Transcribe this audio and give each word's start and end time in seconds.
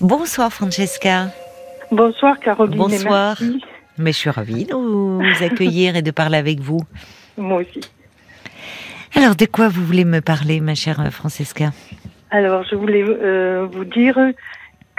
Bonsoir 0.00 0.52
Francesca. 0.52 1.26
Bonsoir 1.90 2.38
Caroline. 2.38 2.76
Bonsoir. 2.76 3.40
Et 3.42 3.46
merci. 3.46 3.64
Mais 3.98 4.12
je 4.12 4.16
suis 4.18 4.30
ravie 4.30 4.64
de 4.64 4.74
vous 4.74 5.20
accueillir 5.42 5.96
et 5.96 6.02
de 6.02 6.10
parler 6.12 6.38
avec 6.38 6.60
vous. 6.60 6.80
Moi 7.36 7.62
aussi. 7.62 7.80
Alors, 9.16 9.34
de 9.34 9.46
quoi 9.46 9.68
vous 9.68 9.84
voulez 9.84 10.04
me 10.04 10.20
parler, 10.20 10.60
ma 10.60 10.74
chère 10.74 11.02
Francesca? 11.12 11.70
Alors, 12.30 12.62
je 12.70 12.76
voulais 12.76 13.02
euh, 13.04 13.66
vous 13.70 13.84
dire 13.84 14.16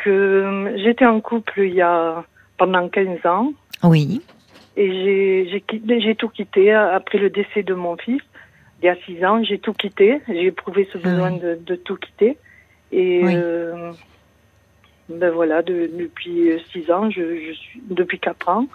que 0.03 0.09
euh, 0.09 0.77
j'étais 0.83 1.05
en 1.05 1.21
couple 1.21 1.61
il 1.61 1.75
y 1.75 1.81
a 1.81 2.25
pendant 2.57 2.89
15 2.89 3.25
ans 3.25 3.53
Oui. 3.83 4.21
et 4.75 5.47
j'ai- 5.49 6.15
tout 6.15 6.27
quitté 6.29 6.73
après 6.73 7.19
le 7.19 7.29
décès 7.29 7.63
de 7.63 7.73
mon 7.73 7.95
fils. 7.95 8.21
Il 8.81 8.85
y 8.85 8.89
a 8.89 8.95
6 9.05 9.23
ans, 9.23 9.41
j'ai 9.43 9.59
tout 9.59 9.73
quitté. 9.73 10.19
J'ai 10.27 10.47
éprouvé 10.47 10.89
ce 10.91 10.97
besoin 10.97 11.31
oui. 11.33 11.39
de, 11.39 11.59
de 11.65 11.75
tout 11.75 11.95
quitter. 11.95 12.37
Et 12.91 13.21
Oui. 13.23 13.33
euh, 13.35 13.91
ben 15.09 15.31
voilà, 15.31 15.61
de- 15.61 15.89
depuis 15.93 16.51
6 16.71 16.91
ans, 16.91 17.09
je, 17.09 17.21
je 17.21 17.51
suis 17.53 17.81
depuis 17.89 18.19
4 18.19 18.49
ans. 18.49 18.67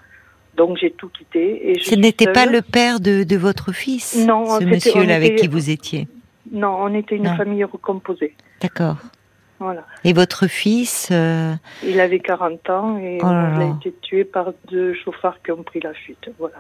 Donc 0.56 0.77
j'ai 0.79 0.91
tout 0.92 1.09
quitté. 1.09 1.70
Et 1.70 1.79
je 1.80 1.84
Ce 1.84 1.95
n'était 1.97 2.30
pas 2.33 2.47
le 2.47 2.62
père 2.62 3.01
de, 3.01 3.25
de 3.25 3.37
votre 3.37 3.73
fils 3.73 4.16
Non, 4.25 4.61
Ce 4.61 4.65
monsieur-là 4.65 5.15
on 5.15 5.16
avec 5.16 5.37
qui 5.37 5.48
vous 5.48 5.69
étiez 5.70 6.06
Non, 6.52 6.77
on 6.80 6.95
était 6.95 7.16
une 7.16 7.25
Non. 7.25 7.37
famille 7.37 7.65
recomposée. 7.65 8.34
D'accord. 8.61 8.97
Voilà. 9.59 9.84
Et 10.05 10.12
votre 10.12 10.47
fils 10.47 11.09
euh, 11.11 11.55
Il 11.84 11.98
avait 11.98 12.20
40 12.20 12.70
ans 12.70 12.98
et 12.98 13.19
Oh 13.23 13.27
là 13.27 13.53
il 13.56 13.62
a 13.62 13.75
été 13.77 13.92
tué 14.03 14.25
par 14.25 14.53
deux 14.70 14.95
chauffards 14.95 15.41
qui 15.42 15.51
ont 15.53 15.62
pris 15.64 15.80
la 15.80 15.92
fuite. 15.95 16.30
Voilà. 16.39 16.56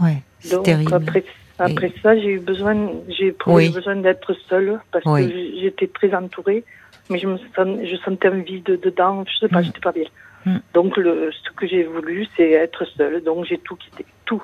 Ouais, 0.00 0.22
Donc 0.50 0.64
terrible. 0.64 0.94
après, 0.94 1.24
après 1.58 1.92
ça, 2.02 2.16
j'ai 2.16 2.28
eu 2.34 2.38
besoin, 2.40 2.90
j'ai 3.08 3.34
Oui. 3.46 3.70
besoin 3.70 3.96
d'être 3.96 4.34
seule 4.48 4.80
parce 4.92 5.04
Oui. 5.06 5.28
que 5.28 5.60
j'étais 5.60 5.88
très 5.88 6.14
entourée, 6.14 6.64
mais 7.10 7.18
je 7.18 7.26
me 7.26 7.36
sens, 7.38 7.68
je 7.84 7.96
sentais 8.04 8.28
un 8.28 8.38
vide 8.40 8.78
dedans. 8.82 9.24
Je 9.28 9.38
sais 9.38 9.48
pas, 9.48 9.60
Mm. 9.60 9.64
j'étais 9.64 9.80
pas 9.80 9.92
bien. 9.92 10.04
Mm. 10.46 10.56
Donc 10.74 10.96
le, 10.96 11.30
ce 11.32 11.50
que 11.54 11.66
j'ai 11.66 11.82
voulu, 11.84 12.26
c'est 12.36 12.50
être 12.52 12.84
seule. 12.96 13.22
Donc 13.22 13.44
j'ai 13.44 13.58
tout 13.58 13.76
quitté, 13.76 14.06
tout. 14.24 14.42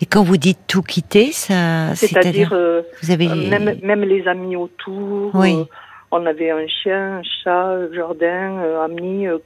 Et 0.00 0.06
quand 0.06 0.22
vous 0.24 0.36
dites 0.36 0.58
tout 0.66 0.82
quitter, 0.82 1.30
ça, 1.32 1.94
C'est-à-dire 1.94 2.50
euh, 2.52 2.82
vous 3.02 3.10
avez 3.12 3.28
même, 3.28 3.78
même 3.82 4.02
les 4.02 4.26
amis 4.26 4.56
autour. 4.56 5.30
Oui. 5.34 5.54
euh, 5.54 5.64
on 6.10 6.26
avait 6.26 6.50
un 6.50 6.66
chien, 6.66 7.18
un 7.18 7.22
chat, 7.22 7.92
jardin, 7.92 8.58
euh, 8.62 8.84
amis, 8.84 9.26
euh, 9.28 9.38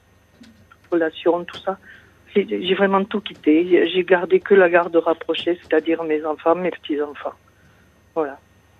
relations, 0.90 1.44
tout 1.44 1.58
ça. 1.58 1.76
J'ai 2.34 2.46
j'ai 2.66 2.74
vraiment 2.74 3.04
tout 3.04 3.20
quitté. 3.20 3.88
J'ai 3.92 4.04
gardé 4.04 4.40
que 4.40 4.54
la 4.54 4.68
garde 4.68 4.96
rapprochée, 4.96 5.58
c'est-à-dire 5.62 6.02
mes 6.04 6.24
enfants, 6.24 6.54
mes 6.54 6.70
petits-enfants. 6.70 7.32
Voilà. 8.14 8.38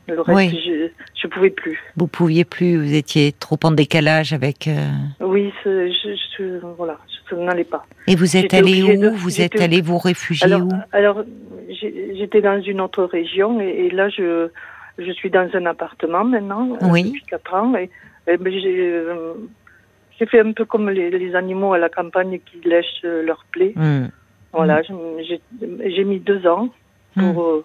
Le 0.09 0.21
reste, 0.23 0.53
Oui. 0.53 0.61
je 0.67 0.89
je 1.21 1.27
pouvais 1.27 1.51
plus. 1.51 1.79
vous 1.97 2.07
pouviez 2.07 2.45
plus, 2.45 2.77
vous 2.79 2.95
étiez 2.95 3.33
trop 3.33 3.59
en 3.65 3.71
décalage 3.73 4.33
avec. 4.33 4.67
euh, 4.69 4.89
Oui, 5.21 5.53
je, 5.65 5.91
je, 6.39 6.59
voilà, 6.77 6.97
je 7.29 7.35
n'allais 7.37 7.65
pas. 7.65 7.85
Et 8.07 8.15
vous 8.17 8.37
êtes 8.37 8.55
allé 8.55 8.83
où 8.83 9.01
de- 9.01 9.09
Vous 9.11 9.41
êtes 9.41 9.61
allé 9.61 9.81
vous 9.83 9.99
réfugier 9.99 10.47
Alors, 10.47 10.63
où? 10.63 10.71
alors 10.93 11.25
j'étais 11.71 12.41
dans 12.41 12.61
une 12.63 12.81
autre 12.81 13.05
région 13.05 13.61
et, 13.61 13.87
et 13.87 13.91
là, 13.91 14.09
je, 14.09 14.49
je 14.99 15.13
suis 15.13 15.29
dans 15.31 15.49
un 15.53 15.67
appartement 15.67 16.25
maintenant 16.25 16.73
euh, 16.83 16.87
Oui. 16.91 17.05
depuis 17.05 17.23
quatre 17.29 17.53
ans. 17.55 17.75
Et, 17.77 17.91
et 18.27 18.37
ben, 18.39 18.53
j'ai 18.53 18.81
euh, 18.91 19.35
j'ai 20.19 20.27
fait 20.27 20.41
un 20.41 20.53
peu 20.53 20.65
comme 20.65 20.89
les, 20.89 21.11
les 21.11 21.35
animaux 21.35 21.73
à 21.75 21.79
la 21.79 21.89
campagne 21.89 22.39
qui 22.47 22.67
lèchent 22.67 23.03
euh, 23.05 23.23
leur 23.23 23.45
plaie. 23.51 23.73
Hmm. 23.77 24.07
Voilà, 24.53 24.83
je- 24.83 25.37
j'ai 25.95 26.05
mis 26.05 26.21
deux 26.21 26.47
ans 26.47 26.69
pour. 27.17 27.43
euh, 27.43 27.65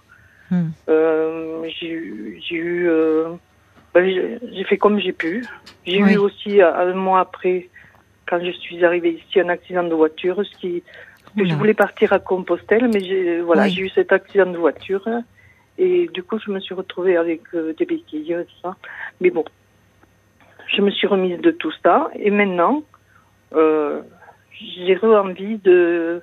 Hmm. 0.53 0.69
euh, 0.89 1.67
j'ai 1.79 1.89
eu- 1.89 2.39
j'ai 2.47 2.55
eu. 2.55 2.87
euh, 2.89 3.29
ben, 3.93 4.05
j'ai 4.53 4.63
fait 4.65 4.77
comme 4.77 4.99
j'ai 4.99 5.13
pu. 5.13 5.47
J'ai 5.85 6.03
Oui. 6.03 6.13
eu 6.13 6.17
aussi 6.17 6.61
euh, 6.61 6.73
un 6.75 6.93
mois 6.93 7.21
après, 7.21 7.69
quand 8.27 8.39
je 8.43 8.51
suis 8.51 8.85
arrivée 8.85 9.13
ici, 9.13 9.39
un 9.39 9.49
accident 9.49 9.83
de 9.83 9.95
voiture, 9.95 10.43
ce 10.45 10.55
qui 10.61 10.83
que 11.35 11.45
je 11.45 11.49
Oula. 11.49 11.55
voulais 11.55 11.73
partir 11.73 12.13
à 12.13 12.19
Compostelle, 12.19 12.87
mais 12.87 13.03
j'ai 13.03 13.41
voilà, 13.41 13.63
Oui. 13.63 13.73
j'ai 13.73 13.81
eu 13.81 13.89
cet 13.89 14.11
accident 14.11 14.51
de 14.51 14.57
voiture 14.59 15.07
et 15.79 16.07
du 16.13 16.21
coup 16.21 16.37
je 16.37 16.51
me 16.51 16.59
suis 16.59 16.75
retrouvée 16.75 17.17
avec 17.17 17.41
euh, 17.55 17.73
des 17.73 17.85
béquilles 17.85 18.33
et 18.33 18.45
tout 18.45 18.59
ça. 18.61 18.75
Mais 19.19 19.31
bon, 19.31 19.43
je 20.67 20.81
me 20.83 20.91
suis 20.91 21.07
remise 21.07 21.39
de 21.39 21.49
tout 21.49 21.73
ça 21.83 22.11
et 22.15 22.29
maintenant 22.29 22.83
j'ai 24.59 24.97
envie 25.03 25.57
de 25.57 26.21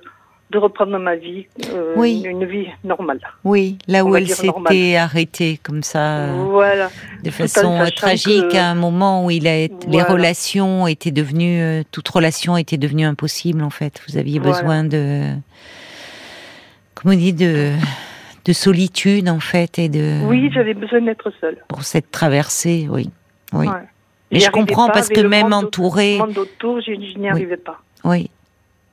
de 0.51 0.57
reprendre 0.57 0.97
ma 0.99 1.15
vie, 1.15 1.47
euh, 1.73 1.93
Oui. 1.95 2.21
une 2.25 2.45
vie 2.45 2.67
normale. 2.83 3.19
Oui, 3.45 3.77
là 3.87 4.03
où 4.03 4.15
elle 4.15 4.27
s'était 4.27 4.95
arrêtée 4.97 5.59
comme 5.63 5.81
ça, 5.81 6.27
Voilà. 6.49 6.89
de 7.23 7.29
façon 7.31 7.79
tragique, 7.95 8.49
que- 8.49 8.57
à 8.57 8.67
un 8.69 8.75
moment 8.75 9.25
où 9.25 9.31
il 9.31 9.47
a, 9.47 9.67
les 9.87 10.01
relations 10.03 10.87
étaient 10.87 11.11
devenues, 11.11 11.61
euh, 11.61 11.83
toute 11.91 12.07
relation 12.09 12.57
était 12.57 12.77
devenue 12.77 13.05
impossible 13.05 13.63
en 13.63 13.69
fait. 13.69 14.01
Vous 14.09 14.17
aviez 14.17 14.39
Voilà. 14.39 14.57
besoin 14.57 14.83
de, 14.83 15.23
comment 16.95 17.13
on 17.15 17.17
dit, 17.17 17.33
de, 17.33 17.71
de 18.45 18.53
solitude 18.53 19.29
en 19.29 19.39
fait 19.39 19.79
et 19.79 19.89
de, 19.89 20.25
Oui, 20.25 20.49
j'avais 20.53 20.73
besoin 20.73 21.01
d'être 21.01 21.31
seule. 21.39 21.57
pour 21.67 21.83
cette 21.83 22.11
traversée, 22.11 22.87
oui, 22.89 23.09
oui. 23.53 23.67
Ouais. 23.67 23.73
J'y 24.33 24.39
je 24.41 24.49
comprends 24.49 24.87
parce 24.87 25.09
que 25.09 25.21
même 25.21 25.49
monde- 25.49 25.65
entouré, 25.65 26.13
Le 26.17 26.25
monde 26.25 26.37
autour, 26.37 26.79
je, 26.81 26.93
je 26.93 27.17
n'y 27.19 27.29
arrivais 27.29 27.57
pas. 27.57 27.79
oui. 28.03 28.29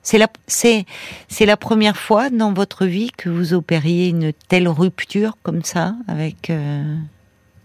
C'est 0.09 0.17
la, 0.17 0.25
c'est, 0.47 0.85
c'est 1.27 1.45
la 1.45 1.55
première 1.55 1.95
fois 1.95 2.31
dans 2.31 2.51
votre 2.51 2.85
vie 2.87 3.11
que 3.15 3.29
vous 3.29 3.53
opériez 3.53 4.09
une 4.09 4.33
telle 4.33 4.67
rupture 4.67 5.33
comme 5.43 5.61
ça 5.61 5.93
avec. 6.07 6.49
euh, 6.49 6.95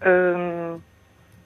Euh, 0.05 0.75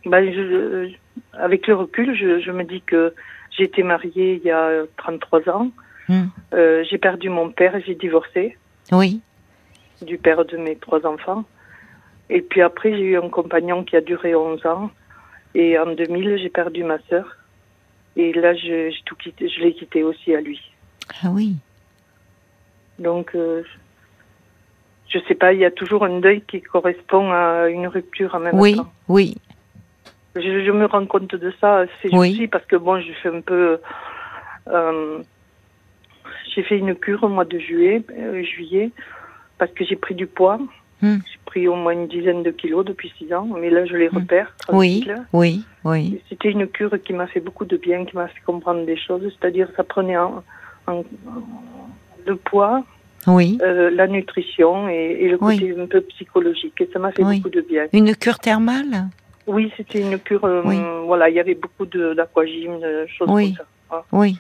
je, 0.06 0.92
avec 1.38 1.68
le 1.68 1.76
recul, 1.76 2.14
je, 2.18 2.42
je 2.42 2.52
me 2.52 2.66
dis 2.66 2.82
que 2.82 3.14
j'ai 3.52 3.64
été 3.64 3.82
mariée 3.82 4.42
il 4.44 4.46
y 4.46 4.52
a 4.52 4.84
33 4.98 5.48
ans. 5.48 5.72
Hmm. 6.10 6.26
Euh, 6.54 6.84
j'ai 6.90 6.98
perdu 6.98 7.30
mon 7.30 7.50
père 7.50 7.78
et 7.78 7.84
j'ai 7.88 7.96
divorcé 7.96 8.58
Oui, 8.92 9.22
du 10.02 10.18
père 10.18 10.44
de 10.44 10.58
mes 10.58 10.76
trois 10.76 11.06
enfants. 11.06 11.46
Et 12.30 12.42
puis 12.42 12.62
après, 12.62 12.92
j'ai 12.92 13.06
eu 13.06 13.18
un 13.18 13.30
compagnon 13.30 13.86
qui 13.86 13.96
a 13.96 14.02
duré 14.02 14.36
11 14.36 14.66
ans. 14.66 14.92
Et 15.56 15.80
en 15.80 15.94
2000, 15.94 16.40
j'ai 16.42 16.50
perdu 16.50 16.84
ma 16.84 17.00
sœur. 17.10 17.38
Et 18.18 18.34
là, 18.34 18.54
je, 18.54 18.90
j'ai 18.90 19.02
tout 19.06 19.16
quitté, 19.16 19.48
je 19.48 19.62
l'ai 19.62 19.74
quitté 19.74 20.04
aussi 20.04 20.36
à 20.36 20.42
lui. 20.42 20.60
Ah 21.24 21.30
oui. 21.32 21.56
Donc, 22.98 23.32
euh, 23.36 23.64
je 25.08 25.20
sais 25.28 25.36
pas, 25.36 25.54
il 25.54 25.60
y 25.60 25.66
a 25.66 25.72
toujours 25.72 26.04
un 26.04 26.20
deuil 26.20 26.42
qui 26.42 26.62
correspond 26.62 27.32
à 27.32 27.68
une 27.70 27.88
rupture 27.88 28.36
en 28.36 28.40
même 28.40 28.60
Oui, 28.60 28.76
temps. 28.76 28.92
oui, 29.08 29.36
Je, 30.36 30.42
je 30.66 30.72
me 30.72 30.86
rends 30.86 31.06
compte 31.06 31.34
de 31.34 31.54
ça 31.62 31.86
ces 32.02 32.10
Oui. 32.10 32.30
jours-ci 32.32 32.48
parce 32.48 32.66
que 32.66 32.76
bon, 32.76 33.00
je 33.00 33.12
fais 33.24 33.30
un 33.30 33.42
peu. 33.42 33.80
euh, 34.68 35.20
j'ai 36.54 36.64
fait 36.64 36.78
une 36.78 36.96
cure 36.96 37.24
au 37.24 37.30
mois 37.30 37.46
de 37.46 37.58
juillet, 37.60 38.02
euh, 38.12 38.44
juillet, 38.44 38.92
parce 39.58 39.72
que 39.72 39.86
j'ai 39.86 39.96
pris 39.96 40.16
du 40.16 40.28
poids. 40.28 40.60
Hmm. 41.02 41.20
J'ai 41.32 41.40
pris 41.46 41.68
au 41.70 41.76
moins 41.76 41.94
une 41.94 42.08
dizaine 42.08 42.44
de 42.44 42.52
kilos 42.52 42.84
depuis 42.84 43.14
six 43.18 43.34
ans, 43.34 43.46
mais 43.46 43.70
là 43.70 43.86
je 43.86 43.96
les 43.96 44.10
Hmm. 44.10 44.18
repère. 44.18 44.54
oui, 44.70 45.08
oui, 45.32 45.64
oui. 45.86 46.22
C'était 46.28 46.50
une 46.52 46.68
cure 46.68 47.02
qui 47.02 47.14
m'a 47.14 47.28
fait 47.28 47.40
beaucoup 47.40 47.64
de 47.66 47.78
bien, 47.78 48.04
qui 48.06 48.16
m'a 48.18 48.28
fait 48.28 48.42
comprendre 48.46 48.86
des 48.86 48.98
choses. 48.98 49.24
C'est-à-dire, 49.40 49.70
ça 49.78 49.84
prenait 49.86 50.18
en, 50.18 50.44
en- 50.90 51.04
le 52.26 52.36
poids, 52.36 52.84
Oui. 53.28 53.58
euh, 53.62 53.90
la 53.92 54.08
nutrition 54.08 54.88
et, 54.90 55.18
et 55.22 55.30
le 55.30 55.38
Oui. 55.42 55.60
côté 55.60 55.76
un 55.80 55.86
peu 55.88 56.02
psychologique. 56.02 56.74
Et 56.82 56.90
ça 56.92 57.00
m'a 57.00 57.12
fait 57.12 57.24
Oui. 57.24 57.38
beaucoup 57.38 57.50
de 57.56 57.62
bien. 57.62 57.86
Une 57.94 58.16
cure 58.16 58.40
thermale 58.40 59.08
Oui, 59.48 59.72
c'était 59.78 60.02
une 60.02 60.20
cure. 60.20 60.46
euh, 60.46 60.62
Oui. 60.66 60.78
Voilà, 61.06 61.30
il 61.30 61.36
y 61.36 61.40
avait 61.40 61.56
beaucoup 61.56 61.86
d'aquagym, 61.86 62.80
de, 62.80 63.08
choses 63.08 63.28
Oui. 63.32 63.56
comme 63.56 63.66
ça. 63.90 64.06
Oui. 64.12 64.38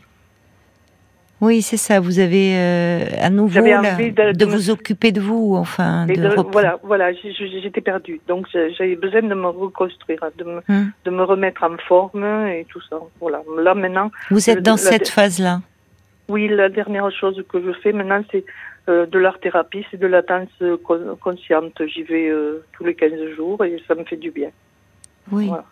Oui, 1.42 1.62
c'est 1.62 1.78
ça. 1.78 2.02
Vous 2.02 2.20
avez 2.20 2.54
euh, 2.58 3.06
à 3.22 3.30
nouveau 3.30 3.62
là, 3.62 3.80
envie 3.94 4.12
de- 4.12 4.34
de, 4.34 4.46
me- 4.46 4.52
vous 4.52 4.70
occuper 4.72 5.14
de 5.14 5.22
vous, 5.22 5.56
enfin, 5.56 6.06
Et 6.10 6.18
de, 6.18 6.28
voilà, 6.52 6.78
voilà, 6.84 7.14
j'étais 7.14 7.80
perdue. 7.80 8.20
Donc 8.28 8.46
j'avais 8.78 8.98
besoin 8.98 9.22
de 9.22 9.34
me 9.34 9.48
reconstruire, 9.48 10.20
de 10.38 10.44
me, 10.44 10.62
Hum. 10.68 10.92
de 11.06 11.12
me 11.12 11.24
remettre 11.24 11.64
en 11.64 11.78
forme 11.88 12.26
et 12.48 12.66
tout 12.70 12.81
ça. 12.90 12.98
Voilà. 13.22 13.42
Là 13.58 13.74
maintenant, 13.74 14.12
Vous 14.30 14.50
êtes 14.50 14.62
dans 14.62 14.76
cette 14.76 15.07
phase-là. 15.07 15.62
Oui, 16.30 16.48
la 16.48 16.70
dernière 16.70 17.12
chose 17.12 17.44
que 17.50 17.60
je 17.62 17.72
fais 17.81 17.92
maintenant, 17.92 18.24
c'est 18.31 18.46
euh, 18.88 19.06
de 19.06 19.20
l'art 19.20 19.40
thérapie, 19.40 19.86
c'est 19.92 20.00
de 20.00 20.08
la 20.08 20.22
danse 20.22 20.48
con- 20.84 21.18
consciente. 21.20 21.74
J'y 21.88 22.04
vais 22.04 22.30
euh, 22.30 22.64
tous 22.74 22.86
les 22.86 22.96
15 22.96 23.12
jours 23.36 23.64
et 23.66 23.81
ça 23.88 23.96
me 23.96 24.04
fait 24.06 24.16
du 24.18 24.31
bien. 24.31 24.50
Oui. 25.31 25.48
Voilà. 25.48 25.66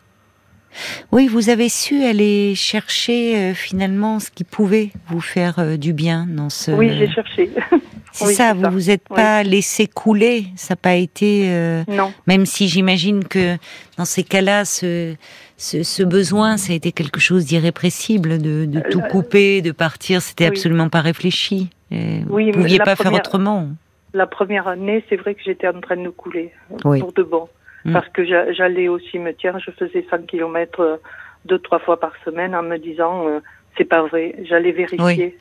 Oui, 1.14 1.28
vous 1.28 1.50
avez 1.50 1.70
su 1.70 2.04
aller 2.04 2.54
chercher 2.56 3.38
euh, 3.38 3.54
finalement 3.54 4.20
ce 4.20 4.30
qui 4.30 4.44
pouvait 4.44 4.90
vous 5.08 5.22
faire 5.22 5.78
du 5.78 5.94
bien 5.94 6.28
dans 6.30 6.50
ce. 6.50 6.72
Oui, 6.72 6.90
j'ai 6.98 7.08
cherché. 7.10 7.50
C'est 8.12 8.26
oui, 8.28 8.34
ça. 8.34 8.54
Vous 8.54 8.64
ça. 8.64 8.70
vous 8.70 8.90
êtes 8.90 9.04
Oui. 9.10 9.16
pas 9.16 9.44
laissé 9.44 9.88
couler. 9.88 10.46
Ça 10.56 10.74
n'a 10.74 10.76
pas 10.78 10.96
été. 10.96 11.48
non. 11.88 12.12
Même 12.26 12.46
si 12.46 12.68
j'imagine 12.68 13.24
que 13.24 13.56
dans 13.98 14.06
ces 14.06 14.24
cas-là, 14.24 14.66
ce, 14.66 15.16
ce, 15.58 15.84
ce 15.84 16.04
besoin, 16.04 16.58
ça 16.58 16.74
a 16.74 16.76
été 16.76 16.92
quelque 16.92 17.20
chose 17.20 17.46
d'irrépressible, 17.46 18.38
de, 18.42 18.66
de 18.66 18.80
tout 18.92 19.00
Euh, 19.00 19.08
couper, 19.10 19.62
de 19.62 19.72
partir. 19.72 20.22
C'était 20.22 20.46
oui. 20.46 20.50
absolument 20.50 20.90
pas 20.90 21.02
réfléchi. 21.02 21.70
Et 21.92 22.20
vous 22.26 22.36
Oui, 22.36 22.46
mais 22.48 22.52
pouviez 22.54 22.78
la 22.78 22.86
pas 22.86 22.96
faire 22.96 23.14
autrement. 23.14 23.68
La 24.14 24.28
première 24.28 24.68
année, 24.68 25.04
c'est 25.10 25.16
vrai 25.18 25.36
que 25.36 25.42
j'étais 25.44 25.68
en 25.68 25.80
train 25.82 25.98
de 25.98 26.10
couler 26.10 26.52
Oui. 26.86 27.00
pour 27.00 27.12
de 27.14 27.24
bon. 27.24 27.50
Mm. 27.86 27.94
Parce 27.94 28.08
que 28.10 28.26
j'a- 28.26 28.52
j'allais 28.54 28.88
au 28.88 29.00
cimetière, 29.00 29.60
je 29.60 29.72
faisais 29.72 30.06
100 30.10 30.26
km 30.28 31.00
deux, 31.46 31.60
trois 31.60 31.80
fois 31.80 32.00
par 32.00 32.14
semaine 32.26 32.54
en 32.56 32.64
me 32.64 32.78
disant 32.78 33.28
euh, 33.28 33.40
c'est 33.78 33.86
pas 33.86 34.04
vrai. 34.04 34.36
J'allais 34.44 34.72
vérifier. 34.72 35.38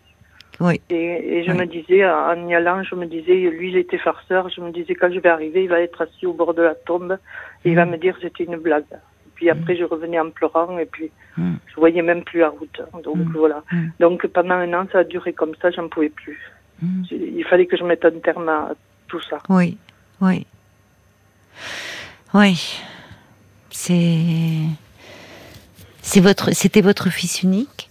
Oui. 0.59 0.81
Et, 0.89 0.95
et 1.39 1.45
je 1.45 1.51
Oui. 1.51 1.59
me 1.59 1.67
disais, 1.67 2.03
en 2.09 2.49
y 2.49 2.55
allant, 2.55 2.83
je 2.83 2.95
me 2.95 3.05
disais, 3.07 3.35
lui, 3.35 3.69
il 3.71 3.77
était 3.77 3.99
farceur. 3.99 4.49
Je 4.49 4.61
me 4.62 4.71
disais, 4.71 4.95
quand 4.95 5.12
je 5.12 5.21
vais 5.21 5.29
arriver, 5.29 5.65
il 5.65 5.69
va 5.69 5.81
être 5.81 6.01
assis 6.01 6.25
au 6.25 6.33
bord 6.33 6.55
de 6.55 6.62
la 6.62 6.75
tombe 6.75 7.19
et 7.65 7.71
il 7.71 7.75
va 7.77 7.85
Mm. 7.85 7.91
me 7.91 7.99
dire 7.99 8.17
c'était 8.23 8.45
une 8.45 8.57
blague. 8.57 8.85
Puis 9.37 9.49
après, 9.50 9.77
je 9.77 9.85
revenais 9.85 10.19
en 10.19 10.31
pleurant 10.31 10.77
et 10.79 10.87
puis 10.87 11.11
Mm. 11.37 11.55
je 11.69 11.75
voyais 11.77 12.03
même 12.03 12.25
plus 12.25 12.41
la 12.41 12.49
route. 12.49 12.81
Donc 13.05 13.17
Mm. 13.19 13.33
voilà. 13.37 13.62
Mm. 13.71 13.87
Donc 14.00 14.27
pendant 14.29 14.55
un 14.55 14.73
an, 14.75 14.87
ça 14.91 14.99
a 15.00 15.05
duré 15.05 15.33
comme 15.33 15.53
ça, 15.62 15.71
j'en 15.71 15.88
pouvais 15.88 16.09
plus. 16.11 16.38
Il 17.11 17.44
fallait 17.49 17.67
que 17.67 17.77
je 17.77 17.85
mette 17.85 18.05
un 18.05 18.19
terme 18.21 18.49
à 18.49 18.73
tout 19.09 19.21
ça. 19.21 19.38
Oui, 19.49 19.79
oui. 20.21 20.47
Oui. 22.35 22.81
C'est. 23.71 24.19
C'est 26.03 26.21
votre, 26.21 26.53
c'était 26.53 26.83
votre 26.83 27.11
fils 27.11 27.43
unique? 27.43 27.91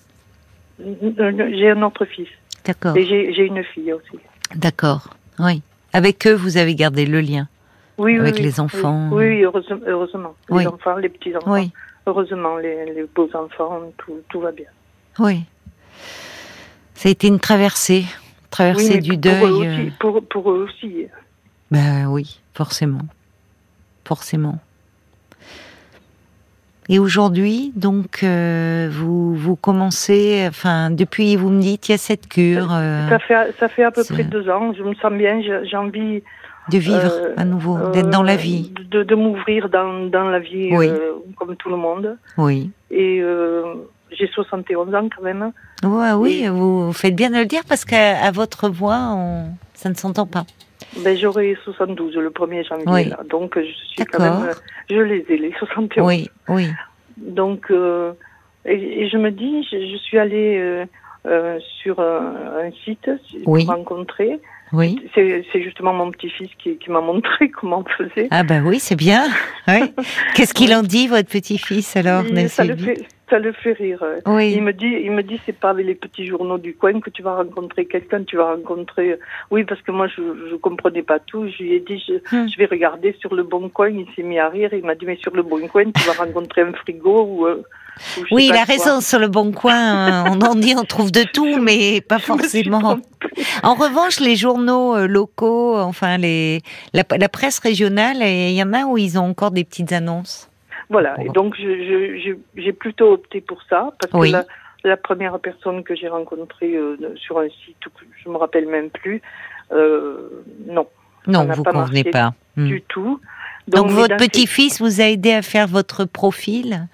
J'ai 0.79 1.69
un 1.71 1.81
autre 1.83 2.05
fils 2.05 2.27
D'accord. 2.63 2.95
et 2.97 3.05
j'ai 3.05 3.45
une 3.45 3.63
fille 3.63 3.91
aussi. 3.93 4.19
D'accord. 4.55 5.09
Oui. 5.39 5.61
Avec 5.93 6.25
eux, 6.27 6.33
vous 6.33 6.57
avez 6.57 6.75
gardé 6.75 7.05
le 7.05 7.21
lien. 7.21 7.47
Oui, 7.97 8.17
Avec 8.19 8.35
oui, 8.35 8.41
les 8.41 8.59
enfants. 8.59 9.09
Oui, 9.11 9.25
oui, 9.27 9.43
heureusement. 9.43 9.77
heureusement. 9.87 10.35
Les 10.49 10.55
Oui. 10.57 10.67
enfants, 10.67 10.97
les 10.97 11.09
petits 11.09 11.35
enfants. 11.35 11.53
Oui. 11.53 11.71
Heureusement, 12.05 12.57
les, 12.57 12.85
les 12.93 13.05
beaux 13.15 13.29
enfants, 13.33 13.81
tout, 13.97 14.13
tout 14.29 14.39
va 14.41 14.51
bien. 14.51 14.67
Oui. 15.19 15.43
Ça 16.93 17.09
a 17.09 17.11
été 17.11 17.27
une 17.27 17.39
traversée, 17.39 18.05
traversée 18.51 18.99
du 18.99 19.11
pour, 19.11 19.19
deuil. 19.19 19.39
Pour 19.39 19.47
eux, 19.49 19.65
euh, 19.65 19.71
aussi, 19.81 19.91
pour, 19.99 20.25
pour 20.27 20.51
eux 20.51 20.67
aussi. 20.69 21.05
Ben 21.71 22.07
oui, 22.07 22.39
forcément. 22.53 23.01
Forcément. 24.05 24.59
Et 26.87 26.99
aujourd'hui, 26.99 27.71
donc, 27.75 28.19
euh, 28.21 28.87
vous, 28.91 29.33
vous 29.33 29.55
commencez, 29.55 30.45
enfin, 30.47 30.91
depuis, 30.91 31.35
vous 31.35 31.49
me 31.49 31.59
dites, 31.59 31.89
il 31.89 31.93
y 31.93 31.95
a 31.95 31.97
cette 31.97 32.27
cure 32.27 32.67
euh, 32.71 33.09
Ça 33.09 33.17
fait, 33.19 33.55
ça 33.59 33.67
fait 33.67 33.83
à 33.83 33.89
peu 33.91 34.03
c'est- 34.03 34.13
près 34.13 34.23
deux 34.23 34.47
ans. 34.49 34.71
Je 34.77 34.83
me 34.83 34.93
sens 34.95 35.11
bien. 35.13 35.41
J'ai 35.41 35.77
envie 35.77 36.21
de 36.71 36.77
vivre 36.77 36.99
euh, 37.11 37.33
à 37.37 37.45
nouveau, 37.45 37.77
euh, 37.77 37.91
d'être 37.91 38.09
dans 38.09 38.23
la 38.23 38.35
vie. 38.35 38.71
de, 38.91 39.03
de 39.03 39.15
m'ouvrir 39.15 39.69
dans, 39.69 40.07
dans 40.09 40.29
la 40.29 40.39
vie 40.39 40.69
Oui. 40.71 40.87
euh, 40.89 41.13
comme 41.37 41.55
tout 41.55 41.69
le 41.69 41.77
monde. 41.77 42.17
Oui. 42.37 42.71
Et 42.91 43.21
j'ai 44.11 44.27
71 44.27 44.93
ans 44.95 45.09
quand 45.15 45.23
même. 45.23 45.51
Ouais, 45.83 46.11
oui, 46.13 46.43
Et- 46.45 46.49
vous 46.49 46.93
faites 46.93 47.15
bien 47.15 47.29
de 47.29 47.35
le 47.37 47.45
dire 47.45 47.61
parce 47.67 47.85
qu'à 47.85 48.31
votre 48.31 48.69
voix, 48.69 49.11
on- 49.15 49.49
ça 49.73 49.89
ne 49.89 49.95
s'entend 49.95 50.25
pas. 50.25 50.45
Ben, 51.03 51.17
J'aurai 51.17 51.57
72 51.65 52.15
le 52.15 52.29
1er 52.29 52.63
janvier. 52.63 52.85
Oui. 52.87 53.05
Là. 53.09 53.19
Donc 53.29 53.57
je 53.57 53.63
suis 53.65 54.05
quand 54.05 54.19
D'accord. 54.19 54.41
même. 54.41 54.53
Je 54.89 54.95
les 55.01 55.25
ai, 55.29 55.37
les 55.37 55.51
71. 55.59 56.05
Oui, 56.07 56.29
oui, 56.47 56.69
Donc, 57.17 57.67
euh, 57.71 58.13
et, 58.65 59.01
et 59.03 59.09
je 59.09 59.17
me 59.17 59.31
dis, 59.31 59.63
je, 59.69 59.77
je 59.77 59.97
suis 59.97 60.17
allée 60.17 60.57
euh, 60.57 60.85
euh, 61.27 61.59
sur 61.81 61.99
un, 61.99 62.33
un 62.65 62.71
site 62.85 63.09
Oui. 63.45 63.65
pour 63.65 63.75
rencontrer. 63.75 64.39
Oui. 64.75 65.01
C'est 65.15 65.43
justement 65.63 65.93
mon 65.93 66.11
petit-fils 66.11 66.49
qui, 66.61 66.77
qui 66.77 66.91
m'a 66.91 67.01
montré 67.01 67.49
comment 67.59 67.83
on 67.85 68.03
faisait. 68.03 68.27
Ah 68.31 68.43
ben 68.43 68.63
oui, 68.65 68.79
c'est 68.79 68.95
bien. 68.95 69.25
Oui. 69.67 69.91
Qu'est-ce 70.35 70.53
qu'il 70.53 70.73
en 70.75 70.83
dit, 70.83 71.07
votre 71.07 71.29
petit-fils, 71.29 71.95
alors, 71.95 72.23
Et 72.25 72.47
ça, 72.47 72.63
le 72.63 72.75
fait, 72.75 73.01
ça 73.29 73.39
le 73.39 73.51
fait 73.53 73.73
rire. 73.73 74.03
Il 74.27 74.61
me 74.61 74.73
dit, 74.73 74.93
il 75.03 75.11
me 75.11 75.23
dit, 75.23 75.39
c'est 75.45 75.57
pas 75.57 75.71
avec 75.71 75.85
les 75.85 75.95
petits 75.95 76.25
journaux 76.27 76.57
du 76.57 76.75
coin 76.75 76.99
que 76.99 77.09
tu 77.09 77.21
vas 77.23 77.35
rencontrer 77.37 77.85
quelqu'un, 77.85 78.23
tu 78.23 78.37
vas 78.37 78.53
rencontrer. 78.55 79.17
Oui, 79.51 79.63
parce 79.63 79.81
que 79.81 79.91
moi, 79.91 80.07
je, 80.07 80.21
je 80.51 80.55
comprenais 80.55 81.01
pas 81.03 81.19
tout. 81.19 81.47
Je 81.47 81.63
lui 81.63 81.73
ai 81.73 81.79
dit, 81.79 82.03
je, 82.07 82.13
Hmm. 82.35 82.47
je 82.47 82.57
vais 82.57 82.65
regarder 82.65 83.15
sur 83.19 83.33
le 83.35 83.43
bon 83.43 83.69
coin. 83.69 83.89
Il 83.89 84.05
s'est 84.15 84.23
mis 84.23 84.39
à 84.39 84.49
rire. 84.49 84.69
Il 84.73 84.83
m'a 84.85 84.95
dit, 84.95 85.05
mais 85.05 85.17
sur 85.17 85.35
le 85.35 85.43
bon 85.43 85.67
coin, 85.67 85.85
tu 85.91 86.03
vas 86.07 86.13
rencontrer 86.23 86.61
un 86.61 86.73
frigo 86.73 87.23
ou. 87.23 87.45
euh, 87.47 87.63
oui, 88.31 88.47
il 88.51 88.55
a 88.57 88.65
raison, 88.65 88.99
sur 88.99 89.19
le 89.19 89.29
bon 89.29 89.53
coin, 89.53 89.73
hein, 89.73 90.25
on 90.29 90.41
en 90.41 90.55
dit, 90.55 90.73
on 90.77 90.83
trouve 90.83 91.13
de 91.13 91.23
tout, 91.33 91.57
mais 91.61 92.01
pas 92.01 92.19
forcément. 92.19 92.99
En 93.63 93.75
revanche, 93.75 94.19
les 94.19 94.35
journaux 94.35 94.95
euh, 94.95 95.07
locaux, 95.07 95.77
enfin 95.77 96.17
les 96.17 96.61
la, 96.93 97.03
la 97.17 97.29
presse 97.29 97.59
régionale, 97.59 98.17
il 98.21 98.51
y 98.53 98.63
en 98.63 98.73
a 98.73 98.85
où 98.85 98.97
ils 98.97 99.17
ont 99.19 99.25
encore 99.29 99.51
des 99.51 99.63
petites 99.63 99.91
annonces. 99.91 100.49
Voilà, 100.89 101.15
et 101.23 101.29
donc 101.29 101.55
j'ai 101.57 102.73
plutôt 102.73 103.13
opté 103.13 103.41
pour 103.41 103.61
ça, 103.69 103.89
parce 103.99 104.13
Oui. 104.13 104.27
que 104.31 104.37
la, 104.37 104.45
la 104.83 104.97
première 104.97 105.39
personne 105.39 105.83
que 105.83 105.95
j'ai 105.95 106.07
rencontrée 106.07 106.75
euh, 106.75 106.95
sur 107.15 107.39
un 107.39 107.47
site, 107.49 107.77
je 108.23 108.29
me 108.29 108.37
rappelle 108.37 108.67
même 108.67 108.91
plus, 108.91 109.21
euh, 109.71 110.29
non, 110.67 110.85
Non, 111.25 111.45
vous 111.45 111.63
pas 111.63 111.71
convenez 111.71 112.03
pas. 112.03 112.33
Hmm. 112.55 112.67
du 112.67 112.81
tout. 112.83 113.19
Donc, 113.67 113.89
votre 113.89 114.15
petit-fils 114.17 114.79
vous 114.79 115.01
a 115.01 115.05
aidé 115.05 115.33
à 115.33 115.41
faire 115.41 115.65
votre 115.67 116.05
profil, 116.05 116.87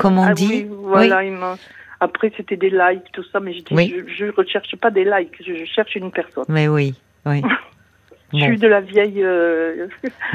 comme 0.00 0.18
on 0.18 0.24
Ah 0.26 0.34
dit. 0.34 0.48
oui, 0.48 0.66
voilà, 0.82 1.22
il 1.22 1.30
m'a- 1.32 1.56
Après, 2.00 2.32
c'était 2.36 2.56
des 2.56 2.70
likes, 2.70 3.10
tout 3.12 3.24
ça, 3.32 3.40
mais 3.40 3.52
je 3.54 3.60
dis, 3.60 3.74
Oui. 3.74 3.94
je, 4.08 4.26
je 4.26 4.30
recherche 4.32 4.74
pas 4.76 4.90
des 4.90 5.04
likes, 5.04 5.34
je, 5.46 5.54
je 5.54 5.64
cherche 5.64 5.94
une 5.96 6.10
personne. 6.10 6.44
Mais 6.48 6.68
oui, 6.68 6.94
oui. 7.24 7.42
Je 8.32 8.40
Bon. 8.40 8.46
suis 8.46 8.58
de 8.58 8.66
la 8.66 8.80
vieille. 8.80 9.22
euh, 9.22 9.86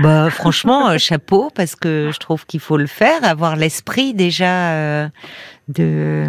Bah, 0.02 0.30
franchement, 0.32 0.92
euh, 0.92 0.98
chapeau, 0.98 1.52
parce 1.54 1.76
que 1.76 2.10
je 2.14 2.18
trouve 2.20 2.46
qu'il 2.46 2.62
faut 2.62 2.78
le 2.78 2.86
faire, 2.88 3.22
avoir 3.26 3.58
l'esprit 3.58 4.14
déjà 4.14 4.72
euh, 4.76 5.08
de 5.68 6.24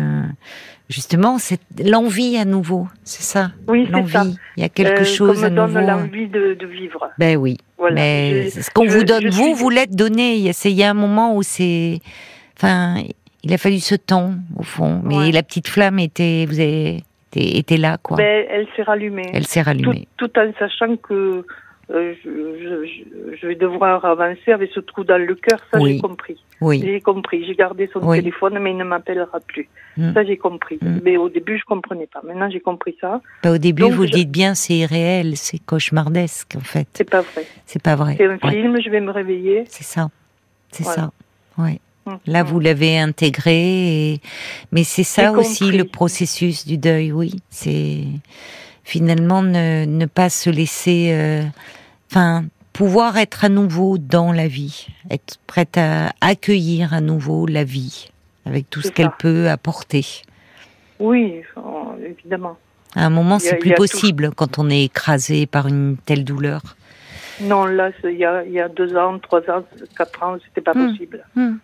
justement 0.90 1.38
c'est 1.38 1.61
l'envie 1.82 2.37
à 2.37 2.44
nouveau, 2.44 2.88
c'est 3.05 3.23
ça, 3.23 3.52
Oui, 3.69 3.87
c'est 3.87 3.93
ça. 4.11 4.25
l'envie. 4.25 4.37
Il 4.56 4.62
y 4.64 4.67
a 4.67 4.69
quelque 4.69 5.02
Euh, 5.02 5.05
chose 5.05 5.44
à 5.44 5.50
me 5.50 5.55
donne 5.56 5.73
nouveau. 5.73 5.87
l'envie 5.87 6.26
de, 6.26 6.55
de 6.55 6.67
vivre. 6.67 7.08
Ben 7.19 7.37
oui. 7.37 7.58
Voilà. 7.79 7.94
Mais 7.94 8.50
Je- 8.50 8.61
ce 8.61 8.70
qu'on 8.73 8.87
vous 8.88 9.05
donne, 9.05 9.29
vous, 9.31 9.55
vous 9.55 9.70
l'êtes 9.70 9.94
donné. 9.94 10.34
Il 10.34 10.43
y, 10.43 10.49
a, 10.49 10.52
c'est- 10.52 10.70
il 10.73 10.76
y 10.76 10.82
a 10.82 10.90
un 10.90 10.94
moment 10.94 11.37
où 11.37 11.44
c'est, 11.44 12.00
enfin, 12.56 12.96
il 13.44 13.53
a 13.53 13.59
fallu 13.59 13.79
ce 13.79 13.94
temps 13.94 14.35
au 14.59 14.62
fond. 14.62 15.00
Mais 15.05 15.17
Ouais. 15.17 15.33
la 15.33 15.43
petite 15.43 15.69
flamme 15.69 15.99
était, 15.99 16.47
vous 16.47 16.61
avez 16.61 17.03
était 17.35 17.79
là, 17.79 17.97
quoi. 17.97 18.19
Ben, 18.19 18.44
elle 18.50 18.67
s'est 18.77 18.83
rallumée. 18.83 19.31
Elle 19.33 19.47
s'est 19.47 19.62
rallumée. 19.62 20.06
tout 20.19 20.31
en 20.39 20.53
sachant 20.59 20.97
que 20.97 21.44
euh, 21.91 22.15
je, 22.25 22.31
je- 22.31 22.87
je- 22.87 23.37
je 23.37 23.47
vais 23.47 23.55
devoir 23.55 24.05
avancer 24.05 24.53
avec 24.53 24.71
ce 24.73 24.81
trou 24.81 25.03
dans 25.05 25.19
le 25.19 25.35
cœur, 25.35 25.59
ça 25.71 25.79
Oui. 25.81 25.94
j'ai 25.94 26.00
compris. 26.00 26.37
Oui, 26.61 26.81
J'ai 26.83 27.00
compris. 27.00 27.44
J'ai 27.44 27.55
gardé 27.55 27.91
son 27.93 27.99
Oui. 28.00 28.19
téléphone, 28.19 28.59
mais 28.61 28.71
il 28.71 28.77
ne 28.77 28.85
m'appellera 28.85 29.41
plus. 29.41 29.69
Mm. 29.97 30.15
Ça 30.15 30.25
j'ai 30.25 30.37
compris. 30.37 30.79
Mm. 30.81 31.00
Mais 31.03 31.17
au 31.17 31.29
début, 31.29 31.59
je 31.59 31.65
comprenais 31.65 32.06
pas. 32.06 32.21
Maintenant, 32.25 32.49
j'ai 32.50 32.61
compris 32.61 32.97
ça. 33.00 33.21
Bah, 33.43 33.50
au 33.50 33.59
début, 33.59 33.83
Donc, 33.83 33.93
vous 33.93 34.06
je- 34.06 34.12
dites 34.12 34.31
bien, 34.31 34.55
c'est 34.55 34.75
irréel, 34.75 35.37
c'est 35.37 35.59
cauchemardesque, 35.59 36.55
en 36.56 36.61
fait. 36.61 36.87
C'est 36.94 37.09
pas 37.11 37.21
vrai. 37.23 37.44
C'est 37.67 37.83
pas 37.83 37.97
vrai. 37.97 38.15
C'est 38.17 38.27
un 38.27 38.39
Ouais, 38.43 38.50
film. 38.50 38.81
Je 38.81 38.89
vais 38.89 39.00
me 39.00 39.11
réveiller. 39.11 39.65
c'est 39.69 39.85
ça. 39.85 40.09
C'est 40.71 40.85
Voilà. 40.85 41.11
ça. 41.56 41.62
Ouais. 41.62 41.81
Là, 42.27 42.43
vous 42.43 42.59
l'avez 42.59 42.99
intégré, 42.99 44.13
et... 44.15 44.21
mais 44.73 44.83
c'est 44.85 45.05
ça 45.05 45.31
aussi 45.33 45.65
compris. 45.65 45.79
le 45.79 45.85
processus 45.85 46.67
du 46.67 46.77
deuil, 46.77 47.13
oui. 47.13 47.37
C'est 47.51 48.05
finalement 48.85 49.43
ne, 49.43 49.85
ne 49.85 50.06
pas 50.06 50.29
se 50.29 50.51
laisser, 50.51 51.11
euh, 51.13 51.43
enfin, 52.11 52.44
pouvoir 52.73 53.19
être 53.19 53.44
à 53.44 53.49
nouveau 53.49 53.99
dans 53.99 54.32
la 54.32 54.49
vie, 54.49 54.89
être 55.11 55.39
prête 55.47 55.79
à 55.79 56.13
accueillir 56.21 56.93
à 56.93 57.01
nouveau 57.01 57.47
la 57.47 57.63
vie 57.65 58.09
avec 58.47 58.69
tout 58.69 58.81
ce 58.82 58.91
qu'elle 58.91 59.13
peut 59.19 59.49
apporter. 59.49 60.05
Oui, 60.99 61.43
évidemment. 62.05 62.56
À 62.97 63.06
un 63.06 63.11
moment, 63.11 63.39
c'est 63.39 63.56
plus 63.56 63.71
tout. 63.71 63.77
possible 63.77 64.32
quand 64.35 64.59
on 64.59 64.69
est 64.69 64.85
écrasé 64.85 65.47
par 65.47 65.69
une 65.69 65.97
telle 66.05 66.25
douleur. 66.25 66.61
Non, 67.41 67.65
là, 67.65 67.91
il 68.05 68.19
y 68.19 68.25
a, 68.25 68.44
il 68.44 68.53
y 68.53 68.61
a 68.61 68.69
deux 68.69 68.97
ans, 68.97 69.19
trois 69.19 69.41
ans, 69.49 69.65
quatre 69.97 70.23
ans, 70.23 70.37
c'était 70.44 70.61
pas 70.61 70.75
Mm. 70.75 70.89
possible. 70.91 71.25
Hmm. 71.35 71.55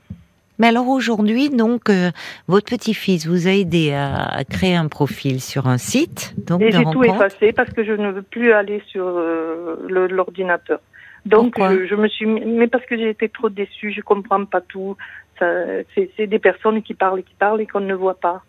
Mais 0.58 0.66
alors 0.68 0.88
aujourd'hui, 0.88 1.50
donc, 1.50 1.88
euh, 1.88 2.10
votre 2.48 2.66
petit-fils 2.66 3.26
vous 3.26 3.46
a 3.46 3.52
aidé 3.52 3.92
à, 3.92 4.24
à 4.24 4.44
créer 4.44 4.74
un 4.74 4.88
profil 4.88 5.40
sur 5.40 5.68
un 5.68 5.78
site, 5.78 6.34
donc 6.46 6.62
Et 6.62 6.72
j'ai 6.72 6.84
tout 6.84 7.04
effacé 7.04 7.52
parce 7.52 7.70
que 7.70 7.84
je 7.84 7.92
ne 7.92 8.10
veux 8.10 8.22
plus 8.22 8.52
aller 8.52 8.82
sur 8.88 9.04
euh, 9.06 9.76
l'ordinateur. 9.88 10.80
Donc 11.26 11.54
Pourquoi 11.54 11.74
je, 11.74 11.86
je 11.86 11.94
me 11.94 12.08
suis 12.08 12.26
mis, 12.26 12.40
mais 12.44 12.66
parce 12.68 12.84
que 12.86 12.96
j'ai 12.96 13.10
été 13.10 13.28
trop 13.28 13.48
déçue, 13.50 13.92
je 13.92 14.00
comprends 14.00 14.44
pas 14.44 14.60
tout. 14.60 14.96
C'est 15.40 16.26
des 16.26 16.38
personnes 16.40 16.82
qui 16.82 16.94
parlent, 16.94 17.22
qui 17.22 17.34
parlent 17.38 17.60
et 17.60 17.66
qu'on 17.66 17.80
ne 17.80 17.94
voit 17.94 18.18
pas, 18.18 18.42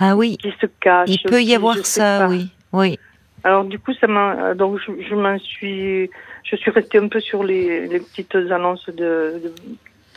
Ah 0.00 0.16
oui, 0.16 0.36
qui 0.38 0.52
se 0.60 0.66
cachent. 0.80 1.08
il 1.10 1.22
peut 1.22 1.42
y 1.42 1.54
avoir 1.54 1.76
ça, 1.86 2.20
pas. 2.20 2.28
oui, 2.28 2.48
oui. 2.72 2.98
Alors 3.44 3.64
du 3.64 3.78
coup, 3.78 3.92
ça 3.94 4.08
m'a, 4.08 4.34
euh, 4.34 4.54
donc 4.54 4.78
je, 4.84 4.90
je 5.08 5.14
m'en 5.14 5.38
suis, 5.38 6.10
je 6.42 6.56
suis 6.56 6.70
restée 6.72 6.98
un 6.98 7.06
peu 7.06 7.20
sur 7.20 7.44
les, 7.44 7.86
les 7.86 8.00
petites 8.00 8.34
annonces 8.34 8.86
de, 8.88 9.40
de- 9.44 9.52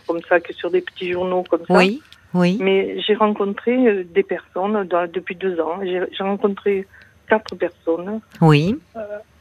comme 0.09 0.21
ça, 0.27 0.39
que 0.39 0.51
sur 0.53 0.69
des 0.71 0.81
petits 0.81 1.11
journaux 1.11 1.43
comme 1.49 1.65
ça. 1.67 1.77
Oui, 1.77 2.01
oui. 2.33 2.57
Mais 2.59 2.99
j'ai 3.01 3.13
rencontré 3.15 3.73
euh, 3.87 4.03
des 4.03 4.23
personnes 4.23 4.83
dans- 4.85 5.07
depuis 5.17 5.35
deux 5.35 5.59
ans. 5.61 5.79
J'ai 5.83 6.23
rencontré 6.23 6.87
quatre 7.29 7.55
personnes. 7.55 8.19
Oui, 8.41 8.75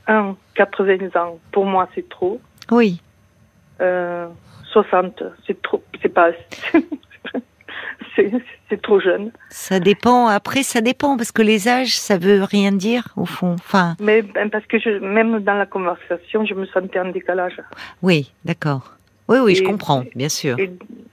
Un, 0.06 0.36
80 0.54 1.08
ans, 1.22 1.38
pour 1.52 1.64
moi 1.66 1.88
c'est 1.94 2.08
trop. 2.08 2.40
oui. 2.70 3.00
Euh, 3.80 4.26
60, 4.72 5.22
c'est 5.46 5.62
trop, 5.62 5.82
c'est 6.02 6.08
pas, 6.18 6.30
c'est 8.68 8.82
trop 8.82 9.00
jeune. 9.00 9.30
Ça 9.50 9.78
dépend. 9.80 10.26
Après, 10.26 10.62
ça 10.62 10.80
dépend 10.80 11.16
parce 11.16 11.32
que 11.32 11.42
les 11.42 11.68
âges, 11.68 11.96
ça 11.96 12.18
veut 12.18 12.42
rien 12.42 12.72
dire 12.72 13.04
au 13.16 13.24
fond. 13.24 13.52
Enfin, 13.54 13.96
Mais 14.00 14.22
ben, 14.22 14.50
parce 14.50 14.66
que 14.66 14.78
je, 14.78 14.90
même 14.98 15.38
dans 15.40 15.54
la 15.54 15.66
conversation, 15.66 16.44
je 16.44 16.54
me 16.54 16.66
sentais 16.66 16.98
en 17.00 17.10
décalage. 17.10 17.60
oui, 18.02 18.32
d'accord. 18.44 18.94
Oui, 19.28 19.38
oui, 19.38 19.54
je 19.54 19.62
comprends, 19.62 20.04
bien 20.14 20.28
sûr. 20.28 20.58
Et 20.58 20.70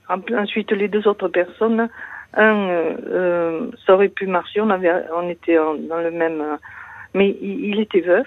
ensuite, 0.08 0.72
les 0.72 0.88
deux 0.88 1.06
autres 1.06 1.28
personnes, 1.28 1.88
un, 2.34 2.68
euh, 2.68 3.70
ça 3.86 3.94
aurait 3.94 4.08
pu 4.08 4.26
marcher. 4.26 4.60
On 4.60 4.70
avait, 4.70 4.90
on 5.14 5.28
était 5.28 5.56
dans 5.56 5.98
le 5.98 6.10
même, 6.10 6.42
mais 7.14 7.36
il, 7.40 7.78
était 7.80 8.00
veuf. 8.00 8.26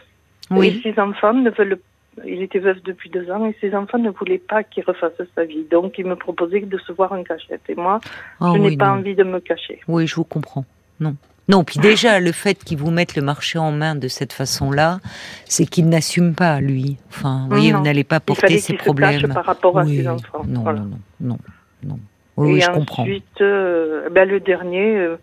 Oui. 0.51 0.81
Et 0.84 0.91
ses 0.93 1.00
enfants 1.00 1.34
ne 1.34 1.50
veulent. 1.50 1.79
Il 2.25 2.41
était 2.41 2.60
veuf 2.60 2.81
depuis 2.84 3.10
deux 3.10 3.31
ans 3.31 3.46
et 3.46 3.55
ses 3.62 3.74
enfants 3.74 3.98
ne 3.98 4.10
voulaient 4.10 4.39
pas 4.39 4.63
qu'il 4.63 4.84
refasse 4.84 5.13
sa 5.36 5.46
vie. 5.46 5.63
Donc, 5.72 5.98
il 5.98 6.05
me 6.05 6.15
proposait 6.15 6.60
de 6.60 6.77
se 6.79 6.91
voir 6.91 7.13
en 7.13 7.24
cachette. 7.24 7.62
Et 7.69 7.75
moi, 7.75 8.01
Ah 8.41 8.51
je 8.53 8.60
n'ai 8.60 8.75
pas 8.75 8.88
non. 8.88 9.00
envie 9.00 9.15
de 9.15 9.24
me 9.24 9.39
cacher. 9.39 9.79
Oui, 9.88 10.05
je 10.05 10.15
vous 10.15 10.25
comprends. 10.25 10.65
Non. 11.00 11.15
Non, 11.49 11.63
puis 11.63 11.79
déjà, 11.79 12.19
le 12.19 12.31
fait 12.31 12.63
qu'ils 12.63 12.77
vous 12.77 12.91
mettent 12.91 13.15
le 13.15 13.21
marché 13.23 13.57
en 13.59 13.71
main 13.71 13.95
de 13.95 14.07
cette 14.07 14.31
façon-là, 14.33 14.99
c'est 15.45 15.65
qu'il 15.65 15.89
n'assume 15.89 16.35
pas, 16.35 16.61
lui. 16.61 16.97
Enfin, 17.09 17.41
vous 17.43 17.49
voyez, 17.55 17.73
vous 17.73 17.81
n'allez 17.81 18.03
pas 18.03 18.17
Il 18.17 18.21
porter 18.21 18.41
fallait 18.41 18.57
ses 18.59 18.73
qu'il 18.73 18.79
se 18.79 18.83
problèmes. 18.85 19.33
par 19.33 19.45
rapport 19.45 19.77
à 19.79 19.83
oui, 19.83 19.97
ses 19.97 20.07
enfants. 20.07 20.43
Non, 20.47 20.61
Voilà. 20.61 20.79
non, 20.81 20.99
non, 21.19 21.37
non. 21.83 21.99
Oui, 22.37 22.61
je 22.61 22.69
ensuite, 22.69 22.73
comprends. 22.73 23.05
euh, 23.41 24.09
ben, 24.11 24.29
le 24.29 24.39
dernier, 24.39 24.95
euh, 24.97 25.17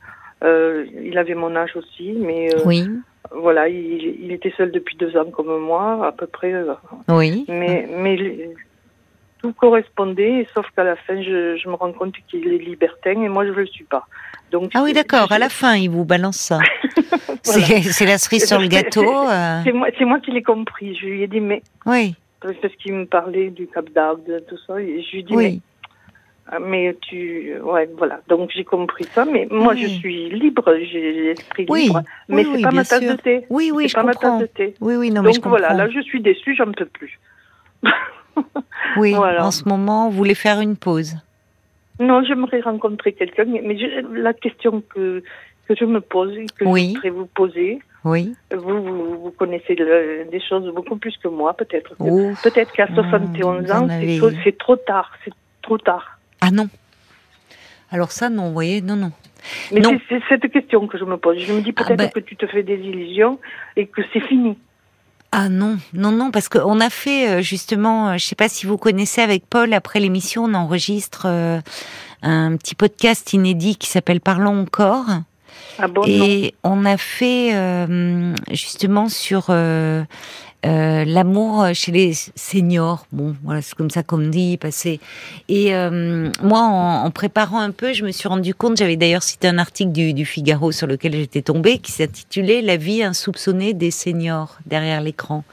euh, 0.45 0.85
il 1.03 1.17
avait 1.17 1.35
mon 1.35 1.55
âge 1.57 1.77
aussi, 1.77 2.13
mais 2.21 2.53
euh, 2.55 2.59
Oui, 2.67 2.87
voilà, 3.33 3.69
il, 3.69 4.19
il 4.23 4.33
était 4.33 4.53
seul 4.57 4.71
depuis 4.73 4.97
deux 4.97 5.17
ans 5.17 5.31
comme 5.31 5.57
moi, 5.61 6.07
à 6.07 6.13
peu 6.13 6.27
près. 6.27 6.53
oui. 7.09 7.45
mais, 7.49 7.89
tout 9.43 9.53
correspondait, 9.53 10.47
sauf 10.55 10.67
qu'à 10.75 10.83
la 10.83 10.97
fin, 10.97 11.21
je, 11.23 11.57
je 11.57 11.69
me 11.69 11.75
rends 11.75 11.93
compte 11.93 12.15
qu'il 12.29 12.49
est 12.49 12.59
libertin 12.59 13.13
et 13.23 13.29
moi, 13.29 13.45
je 13.47 13.51
ne 13.51 13.57
le 13.57 13.67
suis 13.67 13.85
pas. 13.85 14.07
Donc, 14.53 14.71
Ah 14.75 14.83
oui, 14.83 14.93
d'accord. 14.93 15.33
À 15.33 15.39
la 15.39 15.49
fin, 15.49 15.75
il 15.77 15.91
vous 15.91 16.05
balance 16.05 16.37
ça. 16.39 16.59
Voilà. 17.45 17.67
C'est 17.83 18.07
la 18.07 18.19
cerise 18.19 18.47
sur 18.47 18.59
le 18.59 18.67
gâteau. 18.67 19.05
euh, 19.29 19.61
C'est 19.65 19.73
moi, 19.73 19.89
moi 20.01 20.19
qui 20.21 20.33
l'ai 20.33 20.43
compris. 20.43 20.97
Je 20.97 21.07
lui 21.07 21.23
ai 21.23 21.29
dit, 21.29 21.41
mais 21.41 21.63
Oui, 21.87 22.15
parce 22.41 22.75
qu'il 22.83 22.93
me 22.95 23.07
parlait 23.07 23.51
du 23.51 23.69
Cap 23.69 23.89
d'Agde, 23.91 24.25
de 24.27 24.41
tout 24.41 24.57
ça, 24.67 24.81
et 24.81 25.03
je 25.03 25.11
lui 25.13 25.19
ai 25.21 25.23
dit, 25.23 25.37
mais 25.37 25.45
oui. 25.45 25.61
Ah, 26.49 26.59
Mais 26.61 26.97
tu, 27.03 27.55
ouais, 27.61 27.89
voilà. 27.97 28.21
Donc 28.29 28.51
j'ai 28.55 28.65
compris 28.65 29.05
ça. 29.13 29.25
Mais 29.25 29.49
moi, 29.51 29.73
Oui. 29.75 29.83
je 29.83 29.87
suis 29.89 30.31
libre, 30.31 30.65
j'ai 30.91 31.13
l'esprit 31.13 31.67
Oui. 31.69 31.85
libre. 31.85 32.03
Mais 32.29 32.45
c'est 32.45 32.63
pas 32.63 32.71
ma 32.71 32.85
tasse 32.85 33.03
sûr. 33.03 33.13
de 33.17 33.21
thé. 33.21 33.47
Oui, 33.51 33.71
oui, 33.75 33.89
je 33.89 33.95
pas 33.95 34.05
ma 34.05 34.15
tasse 34.15 34.41
de 34.41 34.47
thé. 34.47 34.75
Oui, 34.81 34.95
oui, 34.97 35.11
non, 35.11 35.23
mais 35.23 35.33
je 35.33 35.37
comprends. 35.41 35.51
voilà, 35.59 35.73
là, 35.75 35.89
je 35.91 36.01
suis 36.01 36.21
déçue, 36.21 36.55
j'en 36.57 36.71
peux 36.73 36.87
plus. 36.87 37.19
oui, 38.97 39.13
voilà. 39.15 39.45
en 39.45 39.51
ce 39.51 39.69
moment, 39.69 40.09
vous 40.09 40.17
voulez 40.17 40.35
faire 40.35 40.61
une 40.61 40.77
pause. 40.77 41.17
Non, 41.99 42.23
j'aimerais 42.25 42.61
rencontrer 42.61 43.13
quelqu'un, 43.13 43.45
mais 43.47 43.79
je- 43.79 44.07
la 44.21 44.33
question 44.35 44.83
que 44.95 45.23
que 45.69 45.75
je 45.75 45.85
me 45.85 46.01
pose, 46.01 46.33
et 46.39 46.47
que 46.57 46.65
Oui. 46.65 46.91
je 46.91 46.95
voudrais 46.95 47.11
vous 47.11 47.27
poser, 47.27 47.79
Oui. 48.05 48.35
vous, 48.55 48.83
vous, 48.85 49.19
vous 49.21 49.31
connaissez 49.33 49.75
le- 49.75 50.25
des 50.31 50.39
choses 50.41 50.73
beaucoup 50.73 50.95
plus 50.97 51.17
que 51.17 51.27
moi, 51.27 51.55
peut-être. 51.55 51.97
Peut-être 52.45 52.71
qu'à 52.73 52.87
Ah, 52.89 52.95
71 52.95 53.65
vous 53.65 53.73
ans, 53.73 53.89
c'est 53.89 53.95
avez- 53.95 54.19
trop, 54.19 54.31
c'est 54.45 54.57
trop 54.59 54.77
tard. 54.77 55.11
C'est 55.25 55.33
trop 55.63 55.77
tard. 55.79 56.21
Ah 56.41 56.53
non. 56.53 56.69
Alors 57.91 58.13
ça, 58.13 58.29
non, 58.31 58.47
vous 58.49 58.53
voyez, 58.53 58.81
non, 58.81 58.95
non. 58.95 59.11
Mais 59.73 59.81
c'est 60.09 60.21
cette 60.29 60.49
question 60.53 60.87
que 60.87 60.99
je 60.99 61.05
me 61.05 61.17
pose. 61.17 61.39
Je 61.41 61.53
me 61.53 61.61
dis 61.61 61.73
Ah 61.77 61.83
peut-être 61.83 61.99
ben- 61.99 62.11
que 62.11 62.21
tu 62.21 62.37
te 62.37 62.47
fais 62.47 62.63
des 62.63 62.77
illusions 62.79 63.41
et 63.75 63.87
que 63.89 64.03
c'est 64.13 64.21
fini. 64.21 64.57
Ah 65.39 65.51
non, 65.51 65.77
non, 65.93 66.13
non, 66.13 66.31
parce 66.31 66.49
qu'on 66.49 66.81
a 66.81 66.89
fait 66.89 67.29
euh, 67.29 67.43
justement, 67.43 68.09
euh, 68.09 68.17
je 68.17 68.25
sais 68.25 68.35
pas 68.35 68.49
si 68.49 68.65
vous 68.65 68.79
connaissez 68.79 69.21
avec 69.21 69.45
Paul, 69.45 69.75
après 69.75 70.01
l'émission, 70.01 70.45
on 70.45 70.55
enregistre 70.55 71.27
euh, 71.27 71.61
un 72.23 72.57
petit 72.57 72.75
podcast 72.75 73.35
inédit 73.35 73.77
qui 73.77 73.87
s'appelle 73.87 74.23
Parlons 74.23 74.63
encore. 74.63 75.05
Ah 75.79 75.89
bon, 75.89 76.07
non. 76.07 76.25
Et 76.25 76.55
on 76.65 76.87
a 76.87 76.97
fait 76.97 77.55
euh, 77.55 78.35
justement 78.51 79.11
sur 79.11 79.55
euh, 80.67 80.87
euh, 80.97 81.05
l'amour 81.05 81.67
chez 81.75 81.93
les 81.93 82.13
seniors. 82.35 83.07
Bon, 83.13 83.35
voilà, 83.45 83.63
c'est 83.63 83.75
comme 83.75 83.91
ça 83.91 84.03
qu'on 84.03 84.19
me 84.19 84.29
dit, 84.29 84.57
passer. 84.57 85.01
Et 85.49 85.75
euh, 85.75 86.31
moi, 86.43 86.61
en, 86.61 87.05
en 87.05 87.11
préparant 87.11 87.61
un 87.61 87.71
peu, 87.71 87.93
je 87.93 88.05
me 88.05 88.11
suis 88.13 88.29
rendu 88.29 88.55
compte, 88.55 88.77
j'avais 88.77 88.97
d'ailleurs 88.97 89.23
cité 89.23 89.49
un 89.49 89.59
article 89.59 89.93
du, 89.93 90.15
du 90.15 90.25
Figaro 90.25 90.73
sur 90.73 90.87
lequel 90.87 91.15
j'étais 91.15 91.43
tombée, 91.43 91.79
qui 91.79 91.93
s'intitulait 91.93 92.63
La 92.63 92.77
vie 92.77 93.03
insoupçonnée 93.03 93.75
des 93.75 93.91
seniors 93.91 94.59
derrière 94.67 95.01
l'écran. 95.01 95.45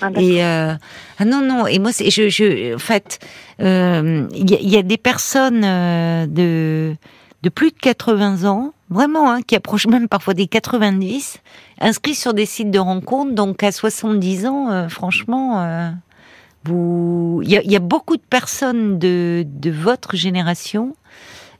Ah. 0.00 0.10
Et 0.16 0.42
euh, 0.44 0.74
ah 1.18 1.24
non 1.24 1.42
non 1.42 1.66
et 1.66 1.78
moi 1.78 1.92
c'est 1.92 2.10
je 2.10 2.30
je 2.30 2.74
en 2.74 2.78
fait 2.78 3.18
euh, 3.60 4.26
il 4.34 4.50
y, 4.50 4.70
y 4.70 4.76
a 4.78 4.82
des 4.82 4.96
personnes 4.96 5.62
euh, 5.62 6.26
de 6.26 6.94
de 7.42 7.48
plus 7.50 7.70
de 7.70 7.76
80 7.76 8.44
ans 8.48 8.72
vraiment 8.90 9.30
hein, 9.30 9.42
qui 9.42 9.56
approchent 9.56 9.86
même 9.86 10.08
parfois 10.08 10.34
des 10.34 10.46
90 10.46 11.38
inscrits 11.80 12.14
sur 12.14 12.34
des 12.34 12.46
sites 12.46 12.70
de 12.70 12.78
rencontres 12.78 13.34
donc 13.34 13.62
à 13.62 13.72
70 13.72 14.46
ans 14.46 14.70
euh, 14.70 14.88
franchement 14.88 15.62
euh, 15.62 15.90
vous 16.64 17.40
il 17.42 17.50
y 17.50 17.76
a, 17.76 17.80
beaucoup 17.80 18.16
de 18.16 18.22
personnes 18.22 18.98
de 18.98 19.70
votre 19.70 20.16
génération 20.16 20.94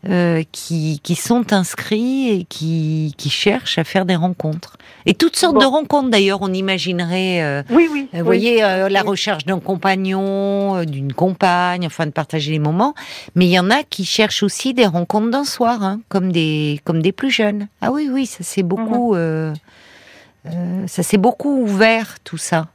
euh, 0.08 0.42
qui, 0.50 0.98
qui 1.02 1.14
sont 1.14 1.52
inscrits 1.52 2.30
et 2.30 2.44
qui, 2.44 3.14
qui 3.18 3.28
cherchent 3.28 3.76
à 3.78 3.84
faire 3.84 4.06
des 4.06 4.16
rencontres. 4.16 4.78
Et 5.06 5.12
toutes 5.14 5.36
sortes 5.36 5.54
Bon. 5.54 5.60
de 5.60 5.66
rencontres 5.66 6.08
d'ailleurs, 6.10 6.40
on 6.42 6.52
imaginerait 6.52 7.42
euh, 7.42 7.62
Oui, 7.70 7.88
oui. 7.92 8.08
vous 8.12 8.18
oui. 8.18 8.24
voyez, 8.24 8.64
euh, 8.64 8.88
la 8.88 9.02
recherche 9.02 9.44
d'un 9.44 9.60
compagnon, 9.60 10.84
d'une 10.84 11.12
compagne, 11.12 11.86
enfin 11.86 12.06
de 12.06 12.10
partager 12.12 12.50
les 12.52 12.58
moments. 12.58 12.94
Mais 13.34 13.44
il 13.46 13.50
y 13.50 13.58
en 13.58 13.70
a 13.70 13.82
qui 13.82 14.04
cherchent 14.06 14.42
aussi 14.42 14.72
des 14.74 14.86
rencontres 14.86 15.30
d'un 15.30 15.44
soir, 15.44 15.82
hein, 15.82 16.00
comme 16.08 16.32
des 16.32 16.80
comme 16.84 17.02
des 17.02 17.12
plus 17.12 17.30
jeunes. 17.30 17.68
Ah 17.82 17.90
oui, 17.92 18.08
oui, 18.10 18.24
ça 18.26 18.38
c'est 18.42 18.62
beaucoup, 18.62 19.14
euh, 19.14 19.52
ça 20.86 21.02
s'est 21.02 21.18
beaucoup 21.18 21.60
ouvert 21.62 22.16
tout 22.24 22.38
ça. 22.38 22.68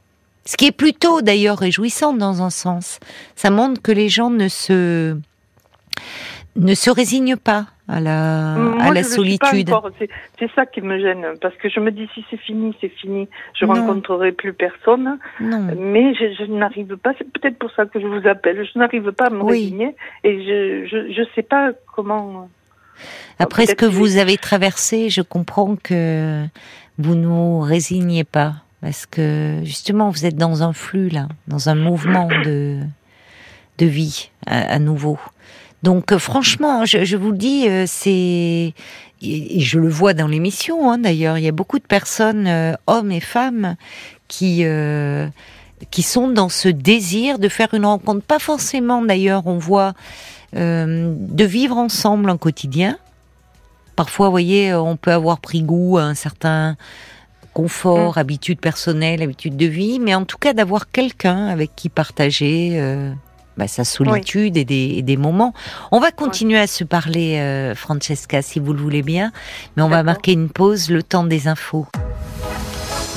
Ce 0.44 0.56
qui 0.56 0.66
est 0.66 0.72
plutôt 0.72 1.22
d'ailleurs 1.22 1.58
réjouissant 1.58 2.12
dans 2.12 2.40
un 2.42 2.50
sens. 2.50 3.00
Ça 3.34 3.50
montre 3.50 3.82
que 3.82 3.90
les 3.90 4.08
gens 4.08 4.30
ne 4.30 4.46
se 4.48 5.16
ne 6.56 6.74
se 6.74 6.90
résignent 6.90 7.36
pas 7.36 7.66
à 7.88 8.00
la 8.00 8.54
Moi, 8.58 8.82
à 8.82 8.90
la 8.92 9.02
je 9.02 9.06
solitude. 9.08 9.70
C'est 10.38 10.50
ça 10.54 10.66
qui 10.66 10.80
me 10.80 10.98
gêne, 10.98 11.24
parce 11.40 11.54
que 11.56 11.68
je 11.68 11.78
me 11.80 11.90
dis 11.92 12.08
si 12.14 12.24
c'est 12.30 12.36
fini, 12.38 12.74
c'est 12.80 12.88
fini. 12.88 13.28
Je 13.58 13.64
Non. 13.64 13.74
rencontrerai 13.74 14.32
plus 14.32 14.52
personne, 14.52 15.18
Non. 15.40 15.68
mais 15.78 16.14
je, 16.14 16.34
je 16.38 16.44
n'arrive 16.50 16.96
pas. 16.96 17.12
C'est 17.18 17.30
peut-être 17.30 17.58
pour 17.58 17.70
ça 17.72 17.86
que 17.86 18.00
je 18.00 18.06
vous 18.06 18.26
appelle. 18.26 18.66
Je 18.72 18.78
n'arrive 18.78 19.12
pas 19.12 19.26
à 19.26 19.30
me 19.30 19.42
Oui. 19.42 19.50
résigner 19.64 19.94
et 20.24 20.42
je 20.44 21.12
je 21.12 21.22
sais 21.34 21.42
pas 21.42 21.70
comment. 21.94 22.48
Après 23.38 23.66
ce 23.66 23.74
que 23.74 23.84
que- 23.86 23.90
vous 23.90 24.16
avez 24.16 24.36
traversé, 24.38 25.10
je 25.10 25.20
comprends 25.22 25.76
que 25.76 26.44
vous 26.98 27.14
nous 27.14 27.60
résignez 27.60 28.24
pas. 28.24 28.54
Parce 28.82 29.06
que 29.06 29.60
justement, 29.64 30.10
vous 30.10 30.26
êtes 30.26 30.36
dans 30.36 30.62
un 30.62 30.72
flux 30.72 31.08
là, 31.08 31.28
dans 31.48 31.68
un 31.68 31.74
mouvement 31.74 32.28
de, 32.44 32.78
de 33.78 33.86
vie 33.86 34.30
à, 34.46 34.74
à 34.74 34.78
nouveau. 34.78 35.18
Donc 35.86 36.10
euh, 36.10 36.18
franchement, 36.18 36.84
je, 36.84 37.04
je 37.04 37.16
vous 37.16 37.30
le 37.30 37.38
dis, 37.38 37.68
euh, 37.68 37.84
c'est 37.86 38.74
et, 39.22 39.60
je 39.60 39.78
le 39.78 39.88
vois 39.88 40.14
dans 40.14 40.26
l'émission 40.26 40.90
hein, 40.90 40.98
d'ailleurs. 40.98 41.38
Il 41.38 41.44
y 41.44 41.48
a 41.48 41.52
beaucoup 41.52 41.78
de 41.78 41.84
personnes, 41.84 42.48
euh, 42.48 42.74
hommes 42.88 43.12
et 43.12 43.20
femmes, 43.20 43.76
qui 44.26 44.62
euh, 44.64 45.28
qui 45.92 46.02
sont 46.02 46.26
dans 46.26 46.48
ce 46.48 46.68
désir 46.68 47.38
de 47.38 47.48
faire 47.48 47.72
une 47.72 47.86
rencontre. 47.86 48.26
Pas 48.26 48.40
forcément 48.40 49.00
d'ailleurs, 49.00 49.46
on 49.46 49.58
voit 49.58 49.94
euh, 50.56 51.14
de 51.16 51.44
vivre 51.44 51.76
ensemble 51.76 52.30
un 52.30 52.36
quotidien. 52.36 52.98
Parfois, 53.94 54.26
vous 54.26 54.32
voyez, 54.32 54.74
on 54.74 54.96
peut 54.96 55.12
avoir 55.12 55.38
pris 55.38 55.62
goût 55.62 55.98
à 55.98 56.02
un 56.02 56.14
certain 56.14 56.76
confort, 57.54 58.18
habitude 58.18 58.58
personnelle, 58.58 59.22
habitude 59.22 59.56
de 59.56 59.66
vie, 59.66 60.00
mais 60.00 60.16
en 60.16 60.24
tout 60.24 60.36
cas 60.36 60.52
d'avoir 60.52 60.90
quelqu'un 60.90 61.46
avec 61.46 61.76
qui 61.76 61.90
partager 61.90 62.76
bah, 63.56 63.68
sa 63.68 63.84
solitude 63.84 64.56
et, 64.56 64.64
des, 64.64 64.94
et 64.96 65.02
des 65.02 65.16
moments. 65.16 65.54
On 65.92 66.00
va 66.00 66.10
continuer 66.10 66.58
à 66.58 66.66
se 66.66 66.84
parler, 66.84 67.38
euh, 67.38 67.74
Francesca, 67.74 68.42
si 68.42 68.60
vous 68.60 68.72
le 68.72 68.80
voulez 68.80 69.02
bien, 69.02 69.32
mais 69.76 69.82
on 69.82 69.88
va 69.88 70.02
marquer 70.02 70.32
une 70.32 70.48
pause, 70.48 70.90
le 70.90 71.02
temps 71.02 71.24
des 71.24 71.48
infos. 71.48 71.86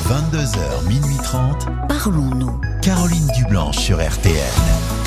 22h, 0.08 0.88
minuit 0.88 1.18
30. 1.24 1.68
Parlons-nous. 1.88 2.60
Caroline 2.82 3.28
Dublanche 3.36 3.78
sur 3.78 3.98
RTN. 3.98 4.99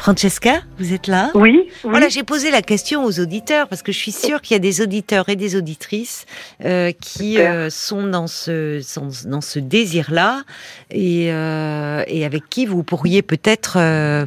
Francesca, 0.00 0.62
vous 0.78 0.94
êtes 0.94 1.08
là? 1.08 1.30
Oui. 1.34 1.52
oui. 1.52 1.70
Voilà, 1.84 2.08
j'ai 2.08 2.22
posé 2.22 2.50
la 2.50 2.62
question 2.62 3.04
aux 3.04 3.20
auditeurs 3.20 3.68
parce 3.68 3.82
que 3.82 3.92
je 3.92 3.98
suis 3.98 4.12
sûre 4.12 4.40
qu'il 4.40 4.54
y 4.54 4.56
a 4.56 4.58
des 4.58 4.80
auditeurs 4.80 5.28
et 5.28 5.36
des 5.36 5.56
auditrices 5.56 6.24
euh, 6.64 6.90
qui 6.98 7.38
euh, 7.38 7.68
sont 7.68 8.06
dans 8.06 8.26
ce 8.26 8.80
sont 8.82 9.10
dans 9.26 9.42
ce 9.42 9.58
désir-là 9.58 10.44
et, 10.90 11.30
euh, 11.30 12.02
et 12.06 12.24
avec 12.24 12.48
qui 12.48 12.64
vous 12.64 12.82
pourriez 12.82 13.20
peut-être 13.20 13.74
euh, 13.76 14.24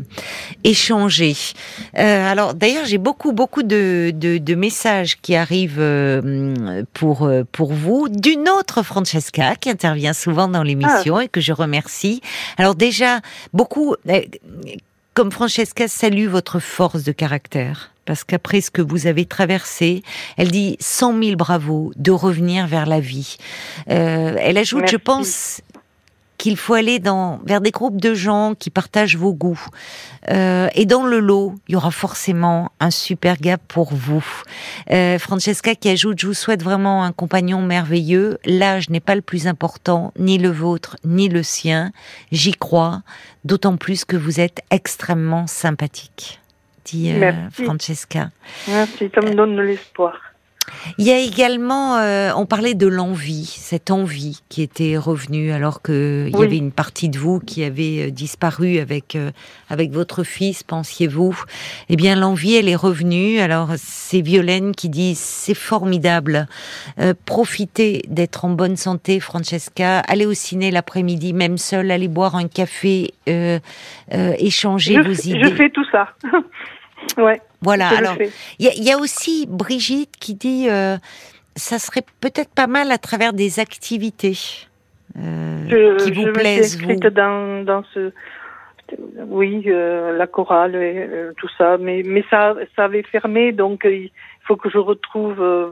échanger. 0.63 1.35
Euh, 1.97 2.31
alors 2.31 2.53
d'ailleurs, 2.53 2.85
j'ai 2.85 2.99
beaucoup 2.99 3.31
beaucoup 3.31 3.63
de, 3.63 4.11
de, 4.13 4.37
de 4.37 4.55
messages 4.55 5.19
qui 5.21 5.35
arrivent 5.35 5.79
euh, 5.79 6.83
pour 6.93 7.27
pour 7.51 7.73
vous 7.73 8.09
d'une 8.09 8.47
autre 8.47 8.83
Francesca 8.83 9.55
qui 9.55 9.71
intervient 9.71 10.13
souvent 10.13 10.47
dans 10.47 10.61
l'émission 10.61 11.19
et 11.19 11.29
que 11.29 11.41
je 11.41 11.51
remercie. 11.51 12.21
Alors 12.59 12.75
déjà 12.75 13.21
beaucoup. 13.53 13.95
Comme 15.13 15.31
Francesca 15.31 15.87
salue 15.87 16.27
votre 16.27 16.59
force 16.59 17.03
de 17.03 17.11
caractère, 17.11 17.91
parce 18.05 18.23
qu'après 18.23 18.61
ce 18.61 18.71
que 18.71 18.81
vous 18.81 19.07
avez 19.07 19.25
traversé, 19.25 20.03
elle 20.37 20.51
dit 20.51 20.77
cent 20.79 21.13
mille 21.13 21.35
bravos 21.35 21.91
de 21.95 22.11
revenir 22.11 22.67
vers 22.67 22.85
la 22.85 22.99
vie. 22.99 23.37
Euh, 23.89 24.35
elle 24.39 24.57
ajoute, 24.57 24.89
je 24.89 24.97
pense, 24.97 25.61
qu'il 26.37 26.57
faut 26.57 26.73
aller 26.73 26.99
dans 26.99 27.39
vers 27.45 27.61
des 27.61 27.71
groupes 27.71 28.01
de 28.01 28.13
gens 28.13 28.55
qui 28.57 28.69
partagent 28.69 29.17
vos 29.17 29.33
goûts. 29.33 29.65
Euh, 30.29 30.67
et 30.73 30.85
dans 30.85 31.05
le 31.05 31.19
lot, 31.19 31.55
il 31.67 31.73
y 31.73 31.75
aura 31.75 31.91
forcément 31.91 32.71
un 32.79 32.91
super 32.91 33.37
gars 33.37 33.57
pour 33.57 33.93
vous. 33.93 34.25
Euh, 34.91 35.19
Francesca 35.19 35.75
qui 35.75 35.89
ajoute, 35.89 36.19
je 36.19 36.27
vous 36.27 36.33
souhaite 36.33 36.63
vraiment 36.63 37.03
un 37.03 37.11
compagnon 37.11 37.61
merveilleux. 37.61 38.39
L'âge 38.45 38.89
n'est 38.89 38.99
pas 38.99 39.15
le 39.15 39.21
plus 39.21 39.47
important, 39.47 40.13
ni 40.17 40.37
le 40.37 40.49
vôtre, 40.49 40.97
ni 41.03 41.29
le 41.29 41.43
sien. 41.43 41.91
J'y 42.31 42.53
crois, 42.53 43.01
d'autant 43.43 43.77
plus 43.77 44.05
que 44.05 44.17
vous 44.17 44.39
êtes 44.39 44.61
extrêmement 44.71 45.47
sympathique, 45.47 46.41
dit 46.85 47.11
euh, 47.11 47.19
Merci. 47.19 47.63
Francesca. 47.65 48.29
Merci, 48.67 49.09
ça 49.13 49.21
me 49.21 49.33
donne 49.33 49.55
de 49.55 49.61
l'espoir. 49.61 50.32
Il 50.97 51.05
y 51.05 51.11
a 51.11 51.19
également, 51.19 51.97
euh, 51.97 52.31
on 52.35 52.45
parlait 52.45 52.73
de 52.73 52.87
l'envie, 52.87 53.45
cette 53.45 53.91
envie 53.91 54.41
qui 54.49 54.61
était 54.61 54.97
revenue 54.97 55.51
alors 55.51 55.81
que 55.81 56.27
il 56.31 56.37
y 56.39 56.43
avait 56.43 56.57
une 56.57 56.71
partie 56.71 57.09
de 57.09 57.17
vous 57.17 57.39
qui 57.39 57.63
avait 57.63 58.07
euh, 58.07 58.11
disparu 58.11 58.79
avec 58.79 59.15
euh, 59.15 59.31
avec 59.69 59.91
votre 59.91 60.23
fils, 60.23 60.63
pensiez-vous? 60.63 61.39
Eh 61.89 61.95
bien, 61.95 62.15
l'envie, 62.15 62.55
elle 62.55 62.69
est 62.69 62.75
revenue. 62.75 63.39
Alors, 63.39 63.69
c'est 63.77 64.21
Violaine 64.21 64.73
qui 64.75 64.89
dit 64.89 65.15
c'est 65.15 65.53
formidable. 65.55 66.47
Euh, 66.99 67.13
profitez 67.25 68.03
d'être 68.07 68.45
en 68.45 68.49
bonne 68.49 68.75
santé, 68.77 69.19
Francesca. 69.19 69.99
Allez 69.99 70.25
au 70.25 70.33
ciné 70.33 70.71
l'après-midi, 70.71 71.33
même 71.33 71.57
seul. 71.57 71.91
Allez 71.91 72.07
boire 72.07 72.35
un 72.35 72.47
café, 72.47 73.13
euh, 73.27 73.59
euh, 74.13 74.33
échanger 74.37 74.95
Je, 74.95 75.01
vos 75.01 75.13
je 75.13 75.29
idées. 75.29 75.55
fais 75.55 75.69
tout 75.69 75.85
ça. 75.91 76.09
ouais, 77.17 77.41
Voilà. 77.61 77.89
Alors. 77.89 78.15
Il 78.59 78.65
y, 78.65 78.69
a- 78.69 78.93
y 78.93 78.95
aussi 78.99 79.45
Brigitte 79.47 80.15
qui 80.19 80.33
dit 80.35 80.67
euh, 80.69 80.97
ça 81.55 81.79
serait 81.79 82.03
peut-être 82.21 82.49
pas 82.53 82.67
mal 82.67 82.91
à 82.91 82.97
travers 82.97 83.33
des 83.33 83.59
activités 83.59 84.37
euh, 85.17 85.65
Je, 85.69 86.03
qui 86.03 86.11
vous 86.11 86.21
je 86.21 86.27
me 86.27 86.33
suis 86.33 86.33
plaisent. 86.33 86.81
Vous. 86.81 87.09
dans, 87.11 87.63
dans 87.63 87.83
ce. 87.93 88.11
Oui, 89.27 89.63
euh, 89.67 90.15
la 90.17 90.27
chorale 90.27 90.75
et 90.75 91.07
euh, 91.09 91.33
tout 91.37 91.49
ça, 91.57 91.77
mais, 91.79 92.03
mais 92.05 92.23
ça, 92.29 92.53
ça 92.75 92.83
avait 92.85 93.01
fermé, 93.03 93.51
donc 93.51 93.85
euh, 93.85 93.91
il 93.95 94.11
faut 94.47 94.55
que 94.55 94.69
je 94.69 94.77
retrouve. 94.77 95.41
euh, 95.41 95.69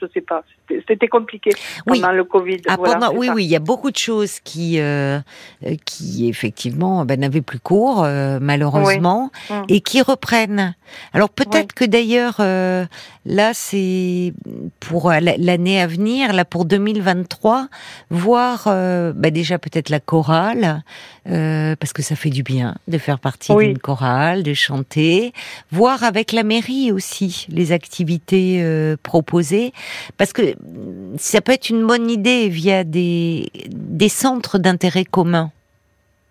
je 0.00 0.06
sais 0.12 0.20
pas, 0.22 0.42
c'était- 0.88 1.06
compliqué 1.06 1.50
Oui. 1.86 2.00
pendant 2.00 2.12
le 2.12 2.24
Covid. 2.24 2.56
Ah, 2.66 2.74
voilà, 2.76 2.94
pendant- 2.94 3.14
oui, 3.16 3.28
ça. 3.28 3.34
oui, 3.34 3.44
il 3.44 3.50
y 3.50 3.54
a 3.54 3.60
beaucoup 3.60 3.92
de 3.92 3.96
choses 3.96 4.40
qui, 4.40 4.80
euh, 4.80 5.20
euh, 5.64 5.76
qui 5.84 6.28
effectivement 6.28 7.04
ben, 7.04 7.20
n'avaient 7.20 7.42
plus 7.42 7.60
cours, 7.60 8.02
euh, 8.02 8.38
malheureusement, 8.40 9.30
Mm. 9.50 9.54
et 9.68 9.80
qui 9.80 10.02
reprennent. 10.02 10.74
Alors 11.12 11.28
peut-être 11.30 11.74
que 11.74 11.84
d'ailleurs, 11.84 12.36
euh, 12.40 12.86
là, 13.24 13.52
c'est 13.54 14.32
pour 14.80 15.10
la- 15.10 15.36
l'année 15.36 15.80
à 15.80 15.86
venir, 15.86 16.32
là 16.32 16.44
pour 16.44 16.64
2023, 16.64 17.68
voir 18.10 18.64
euh, 18.66 19.12
ben, 19.14 19.30
déjà 19.32 19.58
peut-être 19.58 19.90
la 19.90 20.00
chorale, 20.00 20.82
euh, 21.28 21.76
parce 21.78 21.92
que 21.92 22.02
ça 22.02 22.16
fait 22.16 22.30
du 22.30 22.42
bien 22.42 22.74
de 22.88 22.98
faire 22.98 23.20
partie 23.20 23.54
d'une 23.54 23.78
chorale, 23.78 24.42
de 24.42 24.54
chanter, 24.54 25.32
voir 25.70 26.02
avec 26.02 26.32
la 26.32 26.42
mairie 26.42 26.90
aussi 26.90 27.46
les 27.48 27.70
activités 27.70 28.13
euh, 28.62 28.96
proposées, 29.02 29.72
parce 30.18 30.32
que 30.32 30.42
mm, 30.42 31.16
ça 31.18 31.40
peut 31.40 31.52
être 31.52 31.70
une 31.70 31.86
bonne 31.86 32.10
idée 32.10 32.48
via 32.48 32.84
des, 32.84 33.48
des 33.68 34.08
centres 34.08 34.58
d'intérêt 34.58 35.04
commun. 35.04 35.50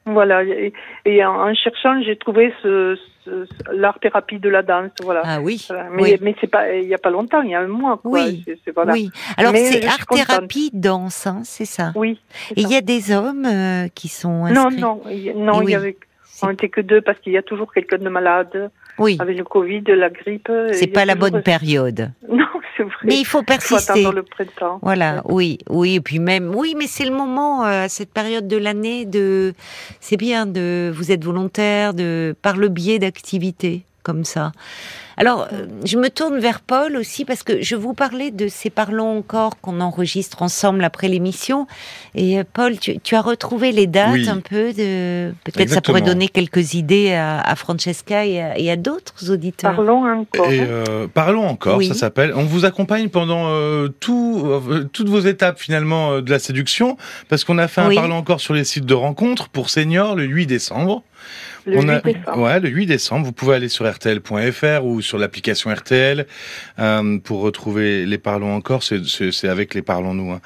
Voilà, 0.06 0.44
et, 0.44 0.74
et 1.06 1.24
en, 1.24 1.34
en 1.50 1.54
cherchant, 1.56 2.02
j'ai 2.04 2.18
trouvé 2.18 2.54
ce, 2.62 2.98
ce- 3.24 3.46
ce- 3.46 3.72
l'art 3.74 3.98
thérapie 4.02 4.38
de 4.38 4.50
la 4.50 4.62
danse, 4.62 4.92
voilà. 5.02 5.22
Ah 5.24 5.40
oui, 5.40 5.66
Voilà. 5.70 5.88
Mais, 5.94 6.02
oui. 6.04 6.18
mais 6.20 6.36
c'est 6.42 6.48
pas, 6.48 6.74
il 6.76 6.90
y 6.90 6.94
a 6.94 6.98
pas 6.98 7.10
longtemps, 7.10 7.42
il 7.42 7.52
y 7.52 7.56
a 7.56 7.62
un 7.62 7.68
mois, 7.68 7.98
quoi. 8.04 8.12
Oui, 8.12 8.44
C'est- 8.46 8.60
c'est- 8.66 8.72
voilà. 8.72 8.92
oui. 8.92 9.10
Alors 9.38 9.54
Mais 9.54 9.64
c'est 9.72 9.86
art 9.86 10.06
thérapie 10.06 10.72
danse, 10.74 11.26
hein, 11.26 11.40
c'est 11.46 11.64
ça. 11.64 11.94
Oui. 11.96 12.20
c'est 12.50 12.58
Et 12.60 12.62
il 12.64 12.70
y 12.70 12.76
a 12.76 12.82
des 12.82 13.14
hommes 13.14 13.46
euh, 13.46 13.88
qui 13.96 14.10
sont 14.10 14.46
Non, 14.50 14.66
inscrits. 14.68 14.82
non, 14.82 15.02
y 15.10 15.34
non, 15.34 15.62
Eh 15.62 15.64
il 15.64 15.64
y 15.64 15.66
oui. 15.68 15.76
avait, 15.76 15.98
C'est- 16.02 16.08
on 16.42 16.50
était 16.50 16.70
que 16.70 16.82
deux 16.82 17.02
parce 17.02 17.20
qu'il 17.20 17.34
y 17.34 17.38
a 17.38 17.42
toujours 17.44 17.72
quelqu'un 17.74 17.98
de 18.00 18.10
malade 18.10 18.70
Oui, 18.98 19.18
avec 19.20 19.38
le 19.38 19.44
Covid, 19.44 19.84
la 19.88 20.10
grippe. 20.10 20.50
c'est 20.74 20.88
pas 20.88 21.06
la 21.06 21.14
toujours- 21.16 21.32
bonne 21.32 21.44
période. 21.44 22.12
Non, 22.30 22.46
c'est 22.76 22.84
vrai. 22.84 22.96
Mais 23.04 23.20
il 23.20 23.26
faut 23.26 23.40
Il 23.40 23.42
faut 23.42 23.44
persister. 23.44 23.92
attendre 24.02 24.16
le 24.16 24.24
printemps. 24.24 24.80
Voilà, 24.82 25.22
oui, 25.26 25.60
oui, 25.70 25.96
et 25.96 26.02
puis 26.02 26.20
même, 26.20 26.54
oui, 26.56 26.76
mais 26.78 26.88
c'est 26.88 27.06
le 27.06 27.12
moment 27.16 27.64
euh, 27.66 27.84
à 27.86 27.90
cette 27.90 28.12
période 28.12 28.48
de 28.48 28.58
l'année 28.58 29.06
de, 29.06 29.54
c'est 30.00 30.18
bien 30.18 30.46
de, 30.48 30.92
vous 30.94 31.12
êtes 31.12 31.24
volontaire 31.24 31.94
de, 31.94 32.36
par 32.42 32.58
le 32.58 32.70
biais 32.70 33.00
d'activités 33.00 33.84
comme 34.02 34.24
ça. 34.24 34.52
Alors, 35.18 35.48
euh, 35.54 35.68
je 35.86 35.98
me 35.98 36.10
tourne 36.10 36.40
vers 36.40 36.60
Paul 36.62 36.96
aussi 36.98 37.26
parce 37.26 37.44
que 37.44 37.62
je 37.62 37.76
vous 37.76 37.94
parlais 37.94 38.32
de 38.32 38.48
ces 38.48 38.70
parlons 38.70 39.18
encore 39.20 39.60
qu'on 39.62 39.80
enregistre 39.82 40.42
ensemble 40.42 40.84
après 40.84 41.08
l'émission. 41.08 41.68
Et 42.16 42.40
euh, 42.40 42.44
Paul, 42.52 42.78
tu, 42.80 43.00
tu 43.00 43.16
as 43.16 43.22
retrouvé 43.22 43.72
les 43.72 43.88
dates 43.88 44.14
Oui. 44.14 44.28
un 44.30 44.40
peu 44.40 44.74
de, 44.74 45.34
peut-être 45.44 45.70
ça 45.70 45.82
pourrait 45.82 46.02
donner 46.02 46.28
quelques 46.28 46.74
idées 46.74 47.14
à, 47.14 47.40
à 47.42 47.56
Francesca 47.56 48.26
et 48.26 48.42
à, 48.42 48.58
et 48.58 48.72
à 48.72 48.76
d'autres 48.76 49.32
auditeurs. 49.32 49.76
Parlons 49.76 50.06
encore. 50.06 50.52
Et 50.52 50.62
hein. 50.62 50.68
euh, 50.70 51.08
parlons 51.14 51.46
encore, 51.48 51.78
Oui. 51.78 51.88
ça 51.88 51.94
s'appelle. 51.94 52.34
On 52.36 52.44
vous 52.44 52.66
accompagne 52.66 53.10
pendant 53.10 53.46
euh, 53.50 53.90
tout, 54.00 54.42
euh, 54.46 54.90
toutes 54.92 55.10
vos 55.10 55.20
étapes 55.20 55.60
finalement 55.60 56.14
euh, 56.14 56.22
de 56.22 56.32
la 56.32 56.40
séduction, 56.40 56.98
parce 57.30 57.44
qu'on 57.44 57.58
a 57.58 57.68
fait 57.68 57.82
un 57.82 57.88
Oui. 57.90 57.96
parlons 57.96 58.18
encore 58.18 58.42
sur 58.42 58.54
les 58.54 58.64
sites 58.64 58.86
de 58.86 58.94
rencontres 58.94 59.50
pour 59.50 59.70
seniors 59.70 60.16
le 60.16 60.24
8 60.24 60.48
décembre. 60.48 61.04
Le 61.66 61.78
on 61.78 61.82
8 61.84 61.90
a, 61.90 62.00
décembre. 62.02 62.38
ouais, 62.42 62.60
le 62.60 62.70
8 62.70 62.86
décembre. 62.86 63.26
Vous 63.26 63.32
pouvez 63.32 63.56
aller 63.56 63.70
sur 63.70 63.86
rtl.fr 63.90 64.84
ou 64.86 65.02
sur 65.02 65.18
l'application 65.18 65.72
RTL 65.74 66.26
euh, 66.80 67.18
pour 67.20 67.42
retrouver 67.42 68.06
les 68.06 68.18
parlons 68.18 68.54
encore. 68.56 68.84
C'est- 68.84 69.04
avec 69.48 69.74
les 69.74 69.82
parlons 69.82 70.14
nous. 70.14 70.32
hein. 70.32 70.42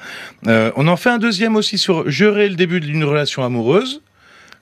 Euh, 0.46 0.70
on 0.76 0.86
en 0.88 0.96
fait 0.96 1.10
un 1.10 1.18
deuxième 1.18 1.56
aussi 1.56 1.78
sur 1.78 2.08
gérer 2.10 2.48
le 2.48 2.54
début 2.56 2.80
d'une 2.80 3.04
relation 3.04 3.44
amoureuse. 3.44 4.02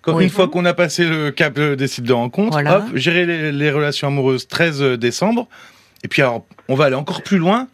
Comme 0.02 0.16
Oui. 0.18 0.24
une 0.24 0.30
fois 0.30 0.46
qu'on 0.48 0.64
a 0.64 0.72
passé 0.74 1.04
le 1.04 1.30
cap 1.32 1.58
euh, 1.58 1.74
des 1.74 1.88
sites 1.88 2.04
de 2.04 2.12
Voilà. 2.12 2.78
hop, 2.78 2.84
gérer 2.94 3.26
les, 3.26 3.50
les 3.52 3.70
relations 3.72 4.06
amoureuses 4.08 4.46
13 4.46 4.80
décembre. 4.98 5.48
Et 6.04 6.08
puis 6.08 6.22
alors, 6.22 6.46
on 6.68 6.74
va 6.76 6.84
aller 6.84 6.94
encore 6.94 7.22
plus 7.22 7.38
loin. 7.38 7.66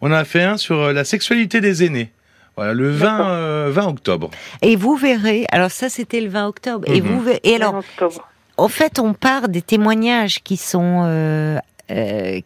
On 0.00 0.10
a 0.10 0.24
fait 0.24 0.42
un 0.42 0.56
sur 0.56 0.92
la 0.92 1.04
sexualité 1.04 1.60
des 1.60 1.84
aînés. 1.84 2.10
Voilà, 2.56 2.72
le 2.74 2.90
20, 2.90 3.06
D'accord. 3.06 3.26
euh, 3.30 3.70
20 3.72 3.86
octobre. 3.88 4.30
Et 4.62 4.76
vous 4.76 4.94
verrez, 4.96 5.44
alors 5.50 5.70
ça 5.70 5.88
c'était 5.88 6.20
le 6.20 6.28
20 6.28 6.46
octobre, 6.46 6.88
et 6.88 7.00
Mhm. 7.00 7.06
vous 7.08 7.20
verrez, 7.22 7.40
et 7.44 7.56
alors, 7.56 7.82
En 8.56 8.68
fait, 8.68 9.00
on 9.00 9.14
part 9.14 9.48
des 9.48 9.62
témoignages 9.62 10.40
qui 10.44 10.56
sont 10.56 11.02
euh, 11.06 11.58
euh, 11.90 12.40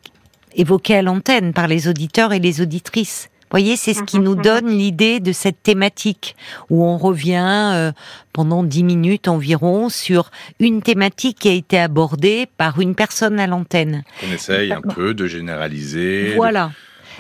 évoqués 0.55 0.97
à 0.97 1.03
l'antenne 1.03 1.53
par 1.53 1.69
les 1.69 1.87
auditeurs 1.87 2.33
et 2.33 2.39
les 2.39 2.63
auditrices. 2.63 3.29
Vous 3.43 3.49
voyez, 3.51 3.77
c'est 3.77 3.93
ce 3.95 4.03
qui 4.03 4.19
Mhm, 4.19 4.25
nous 4.25 4.35
mhm. 4.37 4.43
donne 4.43 4.69
l'idée 4.69 5.21
de 5.21 5.33
cette 5.33 5.63
thématique 5.63 6.35
où 6.71 6.83
on 6.85 6.97
revient 6.97 7.71
euh, 7.75 7.93
pendant 8.33 8.63
dix 8.63 8.85
minutes 8.85 9.29
environ 9.29 9.91
sur 9.91 10.31
une 10.61 10.81
thématique 10.81 11.39
qui 11.41 11.49
a 11.49 11.53
été 11.53 11.79
abordée 11.79 12.47
par 12.57 12.81
une 12.81 12.95
personne 12.95 13.39
à 13.39 13.47
l'antenne. 13.47 14.03
On 14.27 14.33
essaye 14.33 14.73
un 14.73 14.81
peu 14.81 15.13
de 15.13 15.27
généraliser. 15.27 16.35
Voilà. 16.37 16.71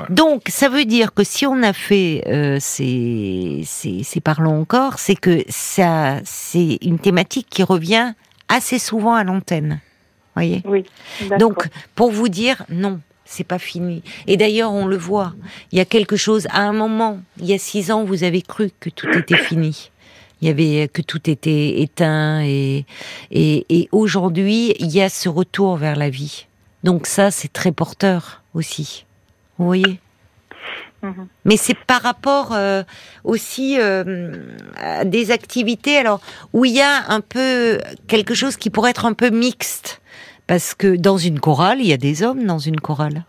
Donc, 0.08 0.44
ça 0.48 0.68
veut 0.68 0.84
dire 0.84 1.14
que 1.14 1.24
si 1.24 1.46
on 1.46 1.62
a 1.62 1.72
fait 1.72 2.22
euh, 2.26 2.58
ces, 2.60 3.62
ces, 3.64 4.02
ces 4.02 4.20
parlons 4.20 4.60
encore, 4.60 4.98
c'est 4.98 5.16
que 5.16 5.44
ça, 5.48 6.20
c'est 6.24 6.78
une 6.82 6.98
thématique 6.98 7.48
qui 7.50 7.62
revient 7.62 8.14
assez 8.48 8.78
souvent 8.78 9.14
à 9.14 9.24
l'antenne. 9.24 9.80
Voyez? 10.34 10.62
Oui. 10.64 10.84
Donc, 11.38 11.68
pour 11.94 12.10
vous 12.10 12.28
dire, 12.28 12.64
non, 12.70 13.00
c'est 13.24 13.44
pas 13.44 13.58
fini. 13.58 14.02
Et 14.26 14.36
d'ailleurs, 14.36 14.72
on 14.72 14.86
le 14.86 14.96
voit. 14.96 15.34
Il 15.72 15.78
y 15.78 15.80
a 15.80 15.84
quelque 15.84 16.16
chose. 16.16 16.46
À 16.50 16.62
un 16.62 16.72
moment, 16.72 17.20
il 17.40 17.46
y 17.46 17.52
a 17.52 17.58
six 17.58 17.90
ans, 17.90 18.04
vous 18.04 18.24
avez 18.24 18.42
cru 18.42 18.70
que 18.80 18.90
tout 18.90 19.08
était 19.18 19.36
fini. 19.36 19.90
Il 20.40 20.46
y 20.46 20.50
avait 20.50 20.86
que 20.86 21.02
tout 21.02 21.28
était 21.28 21.80
éteint 21.80 22.42
et 22.44 22.86
et, 23.32 23.66
et 23.68 23.88
aujourd'hui, 23.90 24.74
il 24.78 24.90
y 24.90 25.02
a 25.02 25.08
ce 25.08 25.28
retour 25.28 25.76
vers 25.76 25.96
la 25.96 26.10
vie. 26.10 26.46
Donc 26.84 27.08
ça, 27.08 27.32
c'est 27.32 27.52
très 27.52 27.72
porteur 27.72 28.42
aussi. 28.54 29.04
Vous 29.58 29.66
voyez. 29.66 30.00
Mhm. 31.02 31.28
Mais 31.44 31.56
c'est 31.56 31.78
par 31.78 32.02
rapport 32.02 32.52
euh, 32.52 32.82
aussi 33.24 33.76
euh, 33.78 34.32
à 34.76 35.04
des 35.04 35.30
activités 35.30 35.96
alors 35.96 36.20
où 36.52 36.64
il 36.64 36.72
y 36.74 36.80
a 36.80 37.08
un 37.08 37.20
peu 37.20 37.78
quelque 38.08 38.34
chose 38.34 38.56
qui 38.56 38.68
pourrait 38.70 38.90
être 38.90 39.06
un 39.06 39.12
peu 39.12 39.30
mixte 39.30 40.00
parce 40.48 40.74
que 40.74 40.96
dans 40.96 41.16
une 41.16 41.38
chorale 41.38 41.78
il 41.80 41.86
y 41.86 41.92
a 41.92 41.96
des 41.96 42.24
hommes 42.24 42.44
dans 42.44 42.58
une 42.58 42.80
chorale. 42.80 43.24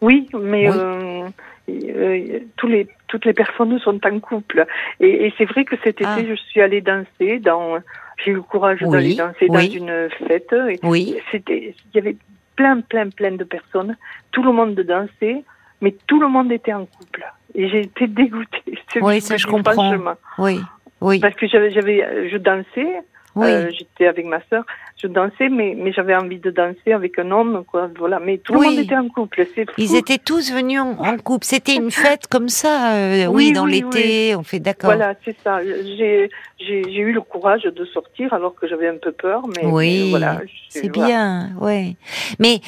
Oui, 0.00 0.28
mais 0.32 0.68
Oui. 0.70 0.76
euh, 0.78 1.28
euh, 1.70 2.38
tous 2.56 2.66
les, 2.68 2.86
toutes 3.08 3.24
les 3.24 3.32
personnes 3.32 3.78
sont 3.80 3.98
en 4.04 4.20
couple. 4.20 4.66
Et, 5.00 5.26
et 5.26 5.34
c'est 5.38 5.44
vrai 5.44 5.64
que 5.64 5.76
cet 5.84 6.00
été, 6.00 6.04
Ah. 6.06 6.18
je 6.28 6.34
suis 6.34 6.60
allée 6.60 6.80
danser 6.80 7.38
dans. 7.40 7.78
J'ai 8.24 8.32
eu 8.32 8.34
le 8.34 8.42
courage 8.42 8.78
Oui, 8.82 8.90
d'aller 8.90 9.14
danser 9.14 9.46
dans 9.48 9.60
une 9.60 10.08
fête. 10.26 10.52
Et 10.70 10.78
Oui. 10.82 11.16
C'était, 11.30 11.74
il 11.92 11.96
y 11.96 11.98
avait 11.98 12.16
plein, 12.56 12.80
plein, 12.80 13.08
plein 13.10 13.32
de 13.32 13.44
personnes. 13.44 13.96
Tout 14.32 14.42
le 14.42 14.52
monde 14.52 14.74
dansait, 14.74 15.44
mais 15.82 15.94
tout 16.06 16.18
le 16.20 16.28
monde 16.28 16.50
était 16.50 16.72
en 16.72 16.86
couple. 16.86 17.24
Et 17.54 17.68
j'ai 17.68 17.80
été 17.80 18.06
dégoûtée. 18.06 18.62
Oui, 19.02 19.20
ça, 19.20 19.36
je 19.36 19.46
comprends. 19.46 19.94
Oui. 20.38 20.58
Oui. 21.02 21.18
Parce 21.20 21.34
que 21.34 21.46
j'avais, 21.48 21.70
j'avais, 21.70 22.28
je 22.30 22.36
dansais 22.38 23.02
Oui. 23.34 23.48
Euh, 23.50 23.70
J'étais 23.76 24.06
avec 24.06 24.24
ma 24.26 24.40
sœur, 24.50 24.64
je 25.02 25.06
dansais, 25.08 25.48
mais, 25.48 25.74
mais 25.76 25.92
j'avais 25.92 26.14
envie 26.14 26.38
de 26.38 26.50
danser 26.50 26.92
avec 26.92 27.18
un 27.18 27.30
homme, 27.30 27.64
quoi. 27.66 27.88
Voilà. 27.98 28.20
Mais 28.20 28.38
tout 28.38 28.52
Oui. 28.54 28.60
le 28.66 28.66
monde 28.76 28.78
était 28.84 28.96
en 28.96 29.08
couple. 29.08 29.46
C'est 29.54 29.64
fou. 29.64 29.74
Ils 29.78 29.96
étaient 29.96 30.18
tous 30.18 30.52
venus 30.52 30.78
en, 30.80 30.90
en 30.98 31.16
couple. 31.16 31.44
C'était 31.46 31.74
une 31.74 31.90
fête 31.90 32.26
comme 32.28 32.48
ça. 32.50 32.92
euh, 32.94 33.26
oui, 33.26 33.46
Oui, 33.48 33.52
dans 33.52 33.64
l'été, 33.66 34.36
on 34.36 34.42
fait 34.42 34.60
d'accord. 34.60 34.90
Voilà, 34.94 35.14
c'est 35.24 35.36
ça. 35.42 35.60
J'ai 35.64 36.30
j'ai 36.66 36.98
eu 36.98 37.12
le 37.12 37.20
courage 37.20 37.62
de 37.62 37.84
sortir 37.86 38.32
alors 38.32 38.54
que 38.54 38.66
j'avais 38.68 38.88
un 38.88 38.96
peu 38.96 39.12
peur, 39.12 39.42
mais, 39.56 39.66
Oui, 39.66 40.10
voilà. 40.10 40.40
C'est 40.68 40.88
bien, 40.88 41.50
ouais. 41.60 41.96
Mais 42.38 42.60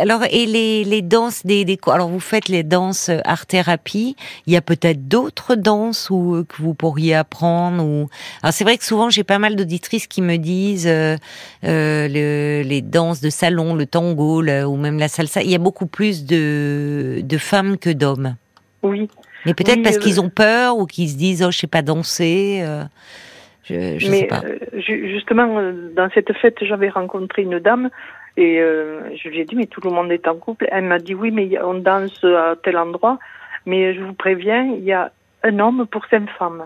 alors, 0.00 0.22
et 0.30 0.46
les, 0.46 0.84
les 0.84 1.02
danses 1.02 1.46
des, 1.46 1.64
des 1.64 1.78
alors 1.86 2.08
vous 2.08 2.20
faites 2.20 2.48
les 2.48 2.62
danses 2.62 3.10
art 3.24 3.46
thérapie. 3.46 4.16
Il 4.46 4.52
y 4.52 4.56
a 4.56 4.60
peut-être 4.62 5.06
d'autres 5.08 5.54
danses 5.54 6.10
ou 6.10 6.34
euh, 6.34 6.44
que 6.44 6.60
vous 6.60 6.74
pourriez 6.74 7.14
apprendre 7.14 7.84
ou. 7.84 8.08
Alors 8.42 8.52
c'est 8.52 8.64
vrai 8.64 8.76
que 8.78 8.84
souvent 8.84 9.10
j'ai 9.10 9.24
pas 9.24 9.38
mal 9.38 9.54
d'auditrices 9.54 10.06
qui 10.08 10.22
me 10.22 10.38
disent 10.38 10.88
euh, 10.88 11.16
euh, 11.64 12.08
le, 12.08 12.62
les 12.68 12.82
danses 12.82 13.20
de 13.20 13.30
salon, 13.30 13.74
le 13.74 13.86
tango, 13.86 14.42
le- 14.42 14.64
ou 14.66 14.76
même 14.76 14.98
la 14.98 15.08
salsa. 15.08 15.42
Il 15.42 15.50
y 15.50 15.54
a 15.54 15.58
beaucoup 15.58 15.86
plus 15.86 16.24
de 16.24 17.20
de 17.22 17.38
femmes 17.38 17.78
que 17.78 17.90
d'hommes. 17.90 18.34
Oui. 18.82 19.08
Mais 19.46 19.54
peut-être 19.54 19.76
Oui, 19.76 19.82
parce 19.82 19.96
euh, 19.96 20.00
qu'ils 20.00 20.20
ont 20.20 20.28
peur 20.30 20.78
ou 20.78 20.86
qu'ils 20.86 21.10
se 21.10 21.16
disent 21.16 21.44
oh 21.46 21.50
je 21.50 21.58
sais 21.58 21.66
pas 21.68 21.82
danser. 21.82 22.64
Je 23.64 23.98
je 23.98 24.04
sais 24.06 24.10
mais 24.10 24.26
pas. 24.26 24.42
euh, 24.44 24.58
ju- 24.80 25.08
justement, 25.10 25.58
euh, 25.58 25.72
dans 25.94 26.08
cette 26.14 26.32
fête, 26.38 26.58
j'avais 26.64 26.88
rencontré 26.88 27.42
une 27.42 27.58
dame 27.58 27.90
et 28.36 28.60
euh, 28.60 29.00
je 29.16 29.28
lui 29.28 29.40
ai 29.40 29.44
dit, 29.44 29.54
mais 29.56 29.66
tout 29.66 29.80
le 29.82 29.90
monde 29.90 30.10
est 30.10 30.26
en 30.26 30.36
couple. 30.36 30.66
Elle 30.72 30.84
m'a 30.84 30.98
dit, 30.98 31.14
oui, 31.14 31.30
mais 31.30 31.48
on 31.62 31.74
danse 31.74 32.24
à 32.24 32.54
tel 32.62 32.76
endroit, 32.76 33.18
mais 33.66 33.94
je 33.94 34.00
vous 34.00 34.14
préviens, 34.14 34.62
il 34.64 34.84
y 34.84 34.92
a 34.92 35.12
un 35.44 35.58
homme 35.58 35.86
pour 35.90 36.04
cinq 36.06 36.28
femmes. 36.38 36.64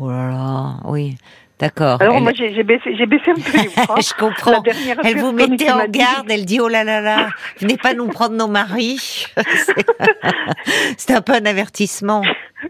Oh 0.00 0.10
là 0.10 0.28
là, 0.30 0.74
oui, 0.84 1.16
d'accord. 1.58 2.00
Alors 2.00 2.16
Elle- 2.16 2.22
moi, 2.22 2.32
j'ai 2.34 2.62
baissé, 2.62 2.92
baissé 3.06 3.30
un 3.30 3.34
peu 3.34 3.40
je 4.00 4.14
comprends. 4.18 4.52
La 4.52 4.60
dernière 4.60 4.96
Elle 5.04 5.18
vous 5.18 5.32
mettait 5.32 5.70
en 5.70 5.86
garde, 5.88 6.30
elle 6.30 6.44
dit 6.44 6.60
oh 6.60 6.68
là 6.68 6.84
là 6.84 7.00
là, 7.00 7.28
venez 7.60 7.76
pas 7.76 7.94
nous 7.94 8.06
prendre 8.08 8.34
nos 8.36 8.46
maris. 8.48 9.26
C'est- 10.96 11.12
un 11.14 11.20
peu 11.20 11.32
un 11.32 11.46
avertissement. 11.46 12.22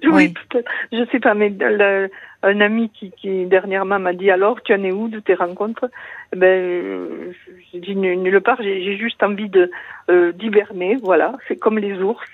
Oui, 0.04 0.34
Oui. 0.54 0.62
Je 0.92 1.04
sais 1.10 1.20
pas, 1.20 1.34
mais 1.34 1.50
le- 1.58 2.10
un 2.42 2.60
ami 2.60 2.90
qui, 2.90 3.10
qui 3.10 3.46
dernièrement 3.46 3.98
m'a 3.98 4.12
dit 4.12 4.30
alors, 4.30 4.62
tu 4.62 4.74
en 4.74 4.82
es 4.82 4.92
où 4.92 5.08
de 5.08 5.20
tes 5.20 5.34
rencontres? 5.34 5.90
Ben, 6.36 7.32
j'ai 7.72 7.80
dit 7.80 7.96
nulle 7.96 8.40
part. 8.40 8.58
J'ai 8.62 8.96
juste 8.98 9.22
envie 9.22 9.48
de 9.48 9.70
euh, 10.10 10.32
d'hiberner. 10.32 10.96
Voilà, 11.02 11.36
c'est 11.48 11.56
comme 11.56 11.78
les 11.78 11.94
ours. 12.02 12.24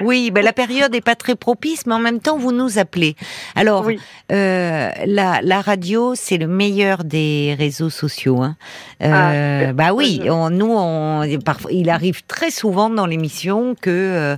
Oui, 0.00 0.30
ben 0.30 0.44
la 0.44 0.52
période 0.52 0.92
n'est 0.92 1.00
pas 1.00 1.16
très 1.16 1.34
propice, 1.34 1.86
mais 1.86 1.94
en 1.94 1.98
même 1.98 2.20
temps 2.20 2.36
vous 2.38 2.52
nous 2.52 2.78
appelez. 2.78 3.16
Alors, 3.56 3.86
Oui. 3.86 3.98
euh, 4.32 4.88
la, 5.06 5.40
la 5.42 5.60
radio, 5.60 6.14
c'est 6.14 6.36
le 6.36 6.46
meilleur 6.46 7.02
des 7.04 7.54
réseaux 7.58 7.90
sociaux. 7.90 8.40
Hein. 8.42 8.56
Euh, 9.02 9.66
Ah, 9.68 9.72
bah 9.72 9.92
oui, 9.94 10.20
on, 10.30 10.50
nous, 10.50 10.72
on, 10.72 11.22
il 11.70 11.90
arrive 11.90 12.24
très 12.26 12.50
souvent 12.50 12.88
dans 12.90 13.06
l'émission 13.06 13.74
que 13.80 13.90
euh, 13.90 14.36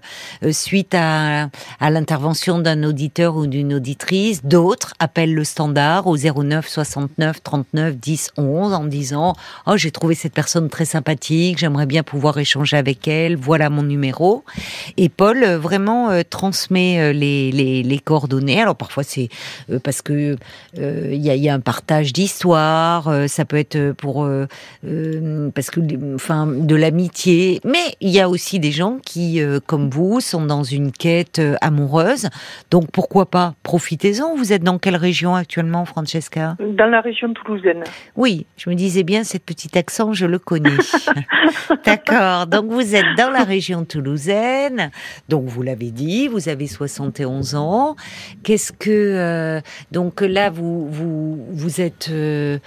suite 0.53 0.95
à, 0.95 1.49
à 1.81 1.91
l'intervention 1.91 2.59
d'un 2.59 2.83
auditeur 2.83 3.37
ou 3.37 3.47
d'une 3.47 3.75
auditrice, 3.75 4.43
d'autres 4.45 4.95
appellent 4.99 5.35
le 5.35 5.45
standard 5.45 6.07
au 6.07 6.17
09 6.17 6.67
69 6.67 7.43
39 7.43 7.97
10 7.97 8.33
11 8.39 8.73
en 8.73 8.85
disant 8.85 9.06
oh 9.15 9.77
j'ai 9.77 9.91
trouvé 9.91 10.15
cette 10.15 10.33
personne 10.35 10.69
très 10.69 10.85
sympathique, 10.85 11.59
j'aimerais 11.59 11.87
bien 11.87 12.03
pouvoir 12.03 12.39
échanger 12.39 12.77
avec 12.77 13.07
elle, 13.09 13.37
voilà 13.37 13.71
mon 13.71 13.83
numéro. 13.83 14.45
Et 14.97 15.09
Paul 15.09 15.43
euh, 15.43 15.59
vraiment 15.59 16.11
euh, 16.11 16.23
transmet 16.29 16.99
euh, 16.99 17.13
les, 17.13 17.53
les, 17.53 17.83
les 17.83 17.99
coordonnées. 17.99 18.61
Alors 18.61 18.77
parfois 18.77 19.03
c'est 19.03 19.29
euh, 19.71 19.79
parce 19.79 20.03
que 20.03 20.37
il 20.77 21.17
y, 21.17 21.31
a, 21.31 21.35
y 21.37 21.49
a 21.49 21.55
un 21.55 21.61
partage 21.61 22.13
d'histoire, 22.13 23.29
ça 23.29 23.45
peut 23.45 23.57
être 23.57 23.93
pour 23.93 24.29
parce 25.55 25.71
que 25.71 25.81
enfin 26.15 26.47
de 26.47 26.75
l'amitié, 26.75 27.61
mais 27.65 27.95
il 28.01 28.11
y 28.11 28.21
a 28.21 28.29
aussi 28.29 28.59
des 28.59 28.73
gens 28.73 28.99
qui 29.05 29.41
comme 29.67 29.91
vous 29.91 30.21
sont 30.21 30.45
dans 30.45 30.63
une 30.63 30.93
quête 30.93 31.41
amoureuse. 31.61 32.29
Donc 32.71 32.91
pourquoi 32.91 33.27
pas? 33.27 33.55
Profitez-en. 33.63 34.37
Vous 34.37 34.53
êtes 34.53 34.63
dans 34.63 34.79
quelle 34.79 34.97
région 34.97 35.35
actuellement, 35.35 35.85
Francesca? 35.85 36.57
Dans 36.61 36.87
la 36.87 37.01
région 37.01 37.33
toulousaine. 37.33 37.85
Oui, 38.17 38.47
je 38.57 38.71
me 38.71 38.75
disais 38.75 38.96
bien, 39.03 39.25
cette 39.25 39.45
petit 39.45 39.77
accent, 39.79 40.13
je 40.13 40.27
le 40.27 40.39
connais. 40.39 40.71
D'accord, 41.85 42.47
donc 42.47 42.71
vous 42.71 42.95
êtes 42.95 43.07
dans 43.17 43.31
la 43.31 43.45
région 43.45 43.85
toulousaine, 43.85 44.91
donc 45.29 45.47
vous 45.47 45.63
l'avez 45.63 45.91
dit, 45.91 46.29
vous 46.29 46.49
avez 46.49 46.67
71 46.67 47.55
ans. 47.55 47.97
Qu'est-ce 48.43 48.73
que... 48.73 48.91
euh, 48.91 49.61
donc 49.93 50.21
là, 50.21 50.51
vous, 50.51 50.89
vous, 50.91 51.45
vous 51.51 51.81
êtes 51.81 52.09
euh, 52.11 52.59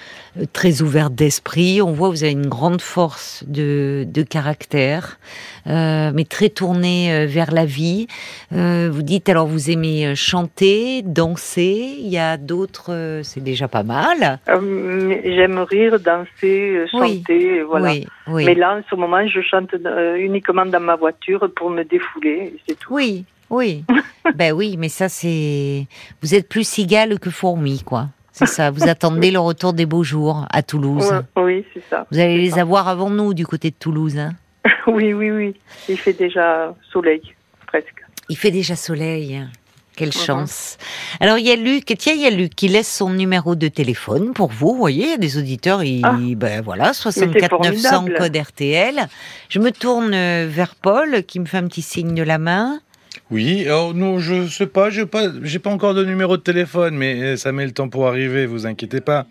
très 0.53 0.81
ouverte 0.81 1.13
d'esprit, 1.15 1.81
on 1.81 1.91
voit, 1.91 2.09
vous 2.09 2.23
avez 2.23 2.31
une 2.33 2.47
grande 2.47 2.81
force 2.81 3.43
de, 3.47 4.05
de 4.07 4.23
caractère, 4.23 5.19
euh, 5.67 6.11
mais 6.13 6.25
très 6.25 6.49
tournée 6.49 7.25
vers 7.27 7.51
la 7.51 7.65
vie. 7.65 8.07
Vous 8.51 9.01
dites, 9.03 9.29
alors 9.29 9.47
vous 9.47 9.69
aimez 9.69 10.15
chanter, 10.15 11.01
danser, 11.03 11.97
il 11.99 12.09
y 12.09 12.17
a 12.17 12.37
d'autres... 12.37 13.21
c'est 13.23 13.43
déjà 13.43 13.67
pas 13.67 13.83
mal. 13.83 14.39
J'aime 14.47 15.59
rire, 15.59 15.99
danser, 15.99 16.18
euh, 16.43 16.85
Oui. 16.93 17.17
chanter, 17.17 17.63
voilà. 17.63 17.91
Oui, 17.91 18.07
oui. 18.27 18.45
Mais 18.45 18.55
là, 18.55 18.77
en 18.77 18.81
ce 18.89 18.95
moment, 18.95 19.25
je 19.27 19.41
chante 19.41 19.73
euh, 19.73 20.15
uniquement 20.15 20.65
dans 20.65 20.79
ma 20.79 20.95
voiture 20.95 21.49
pour 21.55 21.69
me 21.69 21.83
défouler, 21.83 22.55
c'est 22.67 22.77
tout. 22.79 22.93
Oui, 22.93 23.25
oui. 23.49 23.83
ben 24.35 24.53
oui, 24.53 24.75
mais 24.77 24.89
ça 24.89 25.09
c'est. 25.09 25.87
Vous 26.21 26.35
êtes 26.35 26.47
plus 26.47 26.67
cigale 26.67 27.19
que 27.19 27.29
fourmi, 27.29 27.83
quoi. 27.83 28.07
C'est 28.31 28.45
ça. 28.45 28.71
Vous 28.71 28.87
attendez 28.87 29.31
le 29.31 29.39
retour 29.39 29.73
des 29.73 29.85
beaux 29.85 30.03
jours 30.03 30.45
à 30.49 30.63
Toulouse. 30.63 31.11
Oui, 31.35 31.65
c'est 31.73 31.83
ça. 31.89 32.05
Vous 32.09 32.19
allez 32.19 32.37
les 32.37 32.57
avoir 32.57 32.87
avant 32.87 33.09
nous 33.09 33.33
du 33.33 33.45
côté 33.45 33.69
de 33.69 33.75
Toulouse. 33.75 34.17
Hein. 34.17 34.33
Oui, 34.87 35.13
oui, 35.13 35.29
oui. 35.29 35.55
Il 35.87 35.97
fait 35.97 36.13
déjà 36.13 36.73
soleil, 36.91 37.21
presque. 37.67 38.03
Il 38.29 38.37
fait 38.37 38.49
déjà 38.49 38.75
soleil. 38.75 39.39
Quelle 39.99 40.09
Mhm. 40.15 40.25
chance. 40.25 40.77
Alors 41.19 41.37
il 41.39 41.45
y 41.45 41.51
a 41.51 41.57
Luc, 41.57 41.93
tiens, 41.97 42.13
il 42.13 42.21
y 42.21 42.25
a 42.25 42.29
Luc 42.29 42.55
qui 42.55 42.69
laisse 42.69 42.87
son 42.89 43.09
numéro 43.09 43.55
de 43.55 43.67
téléphone 43.67 44.31
pour 44.33 44.47
vous. 44.49 44.69
Vous 44.71 44.77
voyez, 44.77 45.03
il 45.03 45.09
y 45.09 45.13
a 45.13 45.17
des 45.17 45.37
auditeurs, 45.37 45.83
ils, 45.83 46.01
Ah. 46.05 46.15
ben 46.37 46.61
voilà, 46.61 46.93
64 46.93 47.59
900 47.61 47.89
formidable. 47.89 48.17
code 48.17 48.37
RTL. 48.37 49.07
Je 49.49 49.59
me 49.59 49.71
tourne 49.71 50.13
euh, 50.13 50.47
vers 50.49 50.75
Paul 50.75 51.23
qui 51.27 51.41
me 51.41 51.45
fait 51.45 51.57
un 51.57 51.67
petit 51.67 51.81
signe 51.81 52.15
de 52.15 52.23
la 52.23 52.37
main. 52.37 52.79
Oui, 53.29 53.65
alors 53.65 53.93
non, 53.93 54.19
je 54.19 54.47
sais 54.47 54.67
pas, 54.67 54.89
j'ai 54.89 55.05
pas, 55.05 55.25
j'ai 55.43 55.59
pas 55.59 55.69
encore 55.69 55.93
de 55.93 56.05
numéro 56.05 56.37
de 56.37 56.41
téléphone, 56.41 56.95
mais 56.95 57.21
euh, 57.21 57.35
ça 57.35 57.51
met 57.51 57.65
le 57.65 57.71
temps 57.73 57.89
pour 57.89 58.07
arriver, 58.07 58.45
vous 58.45 58.65
inquiétez 58.65 59.01
pas. 59.01 59.27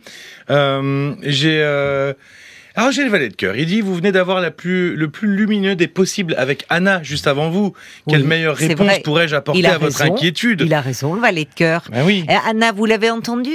Euh, 0.51 1.15
j'ai, 1.23 1.61
euh, 1.63 2.13
alors 2.79 2.93
j'ai 2.93 3.05
le 3.05 3.11
valet 3.11 3.29
de 3.29 3.35
cœur. 3.35 3.57
Il 3.57 3.67
dit, 3.67 3.81
vous 3.81 3.95
venez 3.95 4.13
d'avoir 4.13 4.41
la 4.41 4.51
plus, 4.51 4.95
le 4.97 5.11
plus 5.11 5.29
lumineux 5.35 5.75
des 5.77 5.89
possibles 5.89 6.35
avec 6.39 6.65
Anna 6.69 7.03
juste 7.03 7.27
avant 7.27 7.51
vous. 7.51 7.75
Quelle 8.09 8.23
Oui, 8.23 8.27
meilleure 8.29 8.57
réponse 8.57 8.99
pourrais-je 9.05 9.35
apporter 9.35 9.67
à 9.67 9.79
votre 9.79 10.01
inquiétude 10.03 10.63
Il 10.65 10.73
a 10.73 10.81
raison, 10.81 11.15
le 11.15 11.21
valet 11.21 11.45
de 11.45 11.55
cœur. 11.55 11.83
Ben 11.91 12.05
oui. 12.07 12.25
Euh, 12.31 12.35
Anna, 12.49 12.73
vous 12.73 12.85
l'avez 12.87 13.11
entendu? 13.11 13.53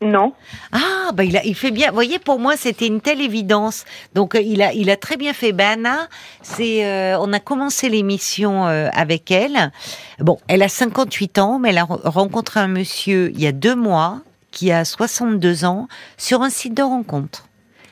Non 0.00 0.32
Ah, 0.70 1.10
bah 1.12 1.24
il, 1.24 1.36
a, 1.36 1.44
il 1.44 1.56
fait 1.56 1.72
bien. 1.72 1.88
Vous 1.88 1.94
voyez, 1.94 2.20
pour 2.20 2.38
moi, 2.38 2.56
c'était 2.56 2.86
une 2.86 3.00
telle 3.00 3.20
évidence. 3.20 3.84
Donc, 4.14 4.36
euh, 4.36 4.40
il 4.40 4.62
a, 4.62 4.72
il 4.72 4.90
a 4.90 4.96
très 4.96 5.16
bien 5.16 5.32
fait. 5.32 5.50
Ben, 5.52 5.70
Anna, 5.80 6.08
c'est, 6.40 6.86
euh, 6.86 7.18
on 7.18 7.32
a 7.32 7.40
commencé 7.40 7.88
l'émission 7.88 8.68
euh, 8.68 8.88
avec 8.92 9.32
elle. 9.32 9.72
Bon, 10.20 10.38
elle 10.46 10.62
a 10.62 10.68
58 10.68 11.38
ans, 11.38 11.58
mais 11.58 11.70
elle 11.70 11.78
a 11.78 11.82
re- 11.84 12.00
rencontré 12.08 12.60
un 12.60 12.68
monsieur 12.68 13.32
il 13.34 13.40
y 13.42 13.46
a 13.48 13.52
deux 13.52 13.74
mois 13.74 14.20
qui 14.52 14.70
a 14.70 14.84
62 14.84 15.64
ans 15.64 15.88
sur 16.16 16.42
un 16.42 16.50
site 16.50 16.74
de 16.74 16.82
rencontre. 16.82 17.47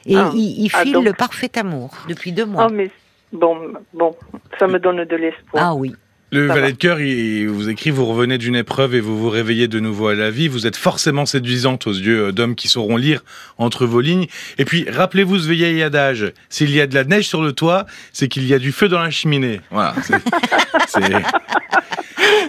Et 0.07 0.16
Ah. 0.16 0.31
il, 0.35 0.64
il 0.64 0.71
Ah, 0.73 0.83
file 0.83 0.92
donc- 0.95 1.05
le 1.05 1.12
parfait 1.12 1.51
amour 1.59 1.90
depuis 2.09 2.33
deux 2.33 2.45
mois. 2.47 2.66
Oh, 2.69 2.73
mais 2.73 2.90
bon, 3.33 3.57
bon, 3.92 4.14
ça 4.59 4.66
me 4.66 4.79
donne 4.79 5.05
de 5.05 5.16
l'espoir. 5.16 5.64
ah 5.64 5.75
oui. 5.75 5.95
Le 6.33 6.49
Ça 6.49 6.55
valet 6.55 6.66
va. 6.66 6.73
de 6.73 6.77
cœur, 6.77 7.01
il, 7.01 7.07
il 7.42 7.49
vous 7.49 7.69
écrit, 7.69 7.90
vous 7.90 8.05
revenez 8.05 8.37
d'une 8.37 8.57
épreuve 8.57 8.97
et 8.97 9.01
vous 9.01 9.16
vous 9.16 9.31
réveillez 9.31 9.69
de 9.69 9.79
nouveau 9.79 10.09
à 10.09 10.14
la 10.16 10.29
vie. 10.29 10.49
Vous 10.49 10.66
êtes 10.66 10.75
forcément 10.75 11.25
séduisante 11.25 11.87
aux 11.87 11.92
yeux 11.92 12.27
euh, 12.27 12.33
d'hommes 12.33 12.57
qui 12.57 12.66
sauront 12.66 12.97
lire 12.97 13.23
entre 13.59 13.87
vos 13.87 14.01
lignes. 14.01 14.27
Et 14.59 14.64
puis, 14.64 14.87
rappelez-vous 14.90 15.38
ce 15.38 15.49
vieil 15.49 15.81
adage. 15.85 16.33
S'il 16.49 16.73
y 16.75 16.81
a 16.81 16.88
de 16.88 16.95
la 16.97 17.05
neige 17.05 17.29
sur 17.29 17.42
le 17.42 17.53
toit, 17.53 17.87
c'est 18.12 18.27
qu'il 18.27 18.45
y 18.45 18.55
a 18.55 18.59
du 18.59 18.73
feu 18.73 18.88
dans 18.88 18.99
la 19.01 19.11
cheminée. 19.11 19.61
Voilà. 19.71 19.95
c'est- 20.03 21.01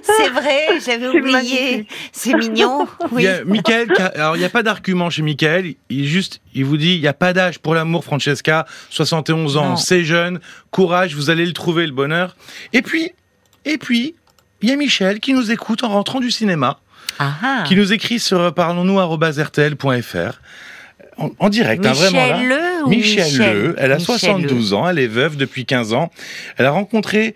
c'est- 0.04 0.30
vrai, 0.30 0.80
j'avais 0.86 1.08
oublié. 1.08 1.88
C'est 2.12 2.34
mignon. 2.34 2.88
Il 3.12 3.16
Oui. 3.16 3.24
y 3.24 3.28
a 3.28 3.44
Michael, 3.44 3.90
alors 4.16 4.36
il 4.36 4.40
n'y 4.40 4.46
a 4.46 4.50
pas 4.50 4.64
d'argument 4.64 5.10
chez 5.10 5.22
Michael, 5.22 5.74
il 5.90 6.06
juste, 6.08 6.42
il 6.54 6.66
vous 6.66 6.78
dit, 6.78 6.96
il 6.96 7.02
n'y 7.02 7.08
a 7.08 7.14
pas 7.14 7.34
d'âge 7.34 7.60
pour 7.60 7.76
l'amour, 7.76 8.04
Francesca, 8.04 8.66
71 8.90 9.58
ans, 9.58 9.76
c'est 9.76 10.04
jeune, 10.04 10.40
courage, 10.72 11.16
vous 11.16 11.30
allez 11.30 11.46
le 11.46 11.54
trouver, 11.54 11.86
le 11.86 11.92
bonheur. 11.92 12.36
Et 12.74 12.82
puis, 12.82 13.12
et 13.66 13.78
puis, 13.78 14.16
il 14.62 14.70
y 14.70 14.72
a 14.72 14.76
Michel 14.76 15.20
qui 15.20 15.34
nous 15.34 15.52
écoute 15.52 15.84
en 15.84 15.90
rentrant 15.90 16.20
du 16.20 16.32
cinéma, 16.32 16.80
qui 17.66 17.76
nous 17.76 17.92
écrit 17.94 18.20
sur 18.20 18.54
parlons-nous@rtl.fr 18.54 20.40
en, 21.20 21.32
en 21.40 21.50
direct, 21.50 21.84
hein, 21.84 21.94
vraiment 21.94 22.28
là. 22.28 22.38
Michel 22.86 23.24
Le 23.26 23.30
Michel, 23.32 23.58
Le, 23.58 23.76
elle 23.80 23.92
a 23.92 23.96
Michel 23.98 24.20
72 24.20 24.74
ans, 24.76 24.88
elle 24.88 25.00
est 25.00 25.08
veuve 25.08 25.36
depuis 25.36 25.66
15 25.66 25.94
ans. 25.94 26.12
Elle 26.58 26.68
a 26.68 26.72
rencontré 26.72 27.34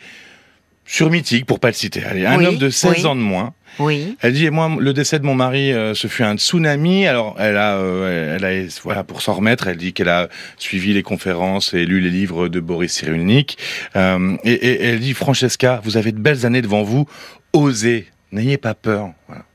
sur 0.91 1.09
Mythique, 1.09 1.45
pour 1.45 1.61
pas 1.61 1.69
le 1.69 1.73
citer. 1.73 2.03
Allez, 2.03 2.25
un 2.25 2.37
Oui, 2.37 2.45
homme 2.45 2.57
de 2.57 2.69
16 2.69 2.91
oui. 2.97 3.05
ans 3.05 3.15
de 3.15 3.21
moins. 3.21 3.53
Oui. 3.79 4.17
Elle 4.19 4.33
dit, 4.33 4.45
et 4.45 4.49
moi, 4.49 4.69
le 4.77 4.91
décès 4.91 5.19
de 5.19 5.25
mon 5.25 5.35
mari, 5.35 5.71
euh, 5.71 5.93
ce 5.93 6.07
fut 6.07 6.23
un 6.23 6.35
tsunami. 6.35 7.07
Alors, 7.07 7.37
elle 7.39 7.55
a, 7.55 7.77
euh, 7.77 8.35
elle 8.35 8.43
a, 8.43 8.67
voilà, 8.83 9.05
pour 9.05 9.21
s'en 9.21 9.35
remettre, 9.35 9.67
elle 9.67 9.77
dit 9.77 9.93
qu'elle 9.93 10.09
a 10.09 10.27
suivi 10.57 10.93
les 10.93 11.01
conférences 11.01 11.73
et 11.73 11.85
lu 11.85 12.01
les 12.01 12.09
livres 12.09 12.49
de 12.49 12.59
Boris 12.59 12.91
Cyrulnik. 12.91 13.57
Euh, 13.95 14.35
et, 14.43 14.51
et 14.51 14.83
elle 14.87 14.99
dit, 14.99 15.13
Francesca, 15.13 15.79
vous 15.85 15.95
avez 15.95 16.11
de 16.11 16.19
belles 16.19 16.45
années 16.45 16.61
devant 16.61 16.83
vous. 16.83 17.07
Osez, 17.53 18.07
n'ayez 18.33 18.57
pas 18.57 18.73
peur. 18.73 19.11
Voilà. 19.27 19.45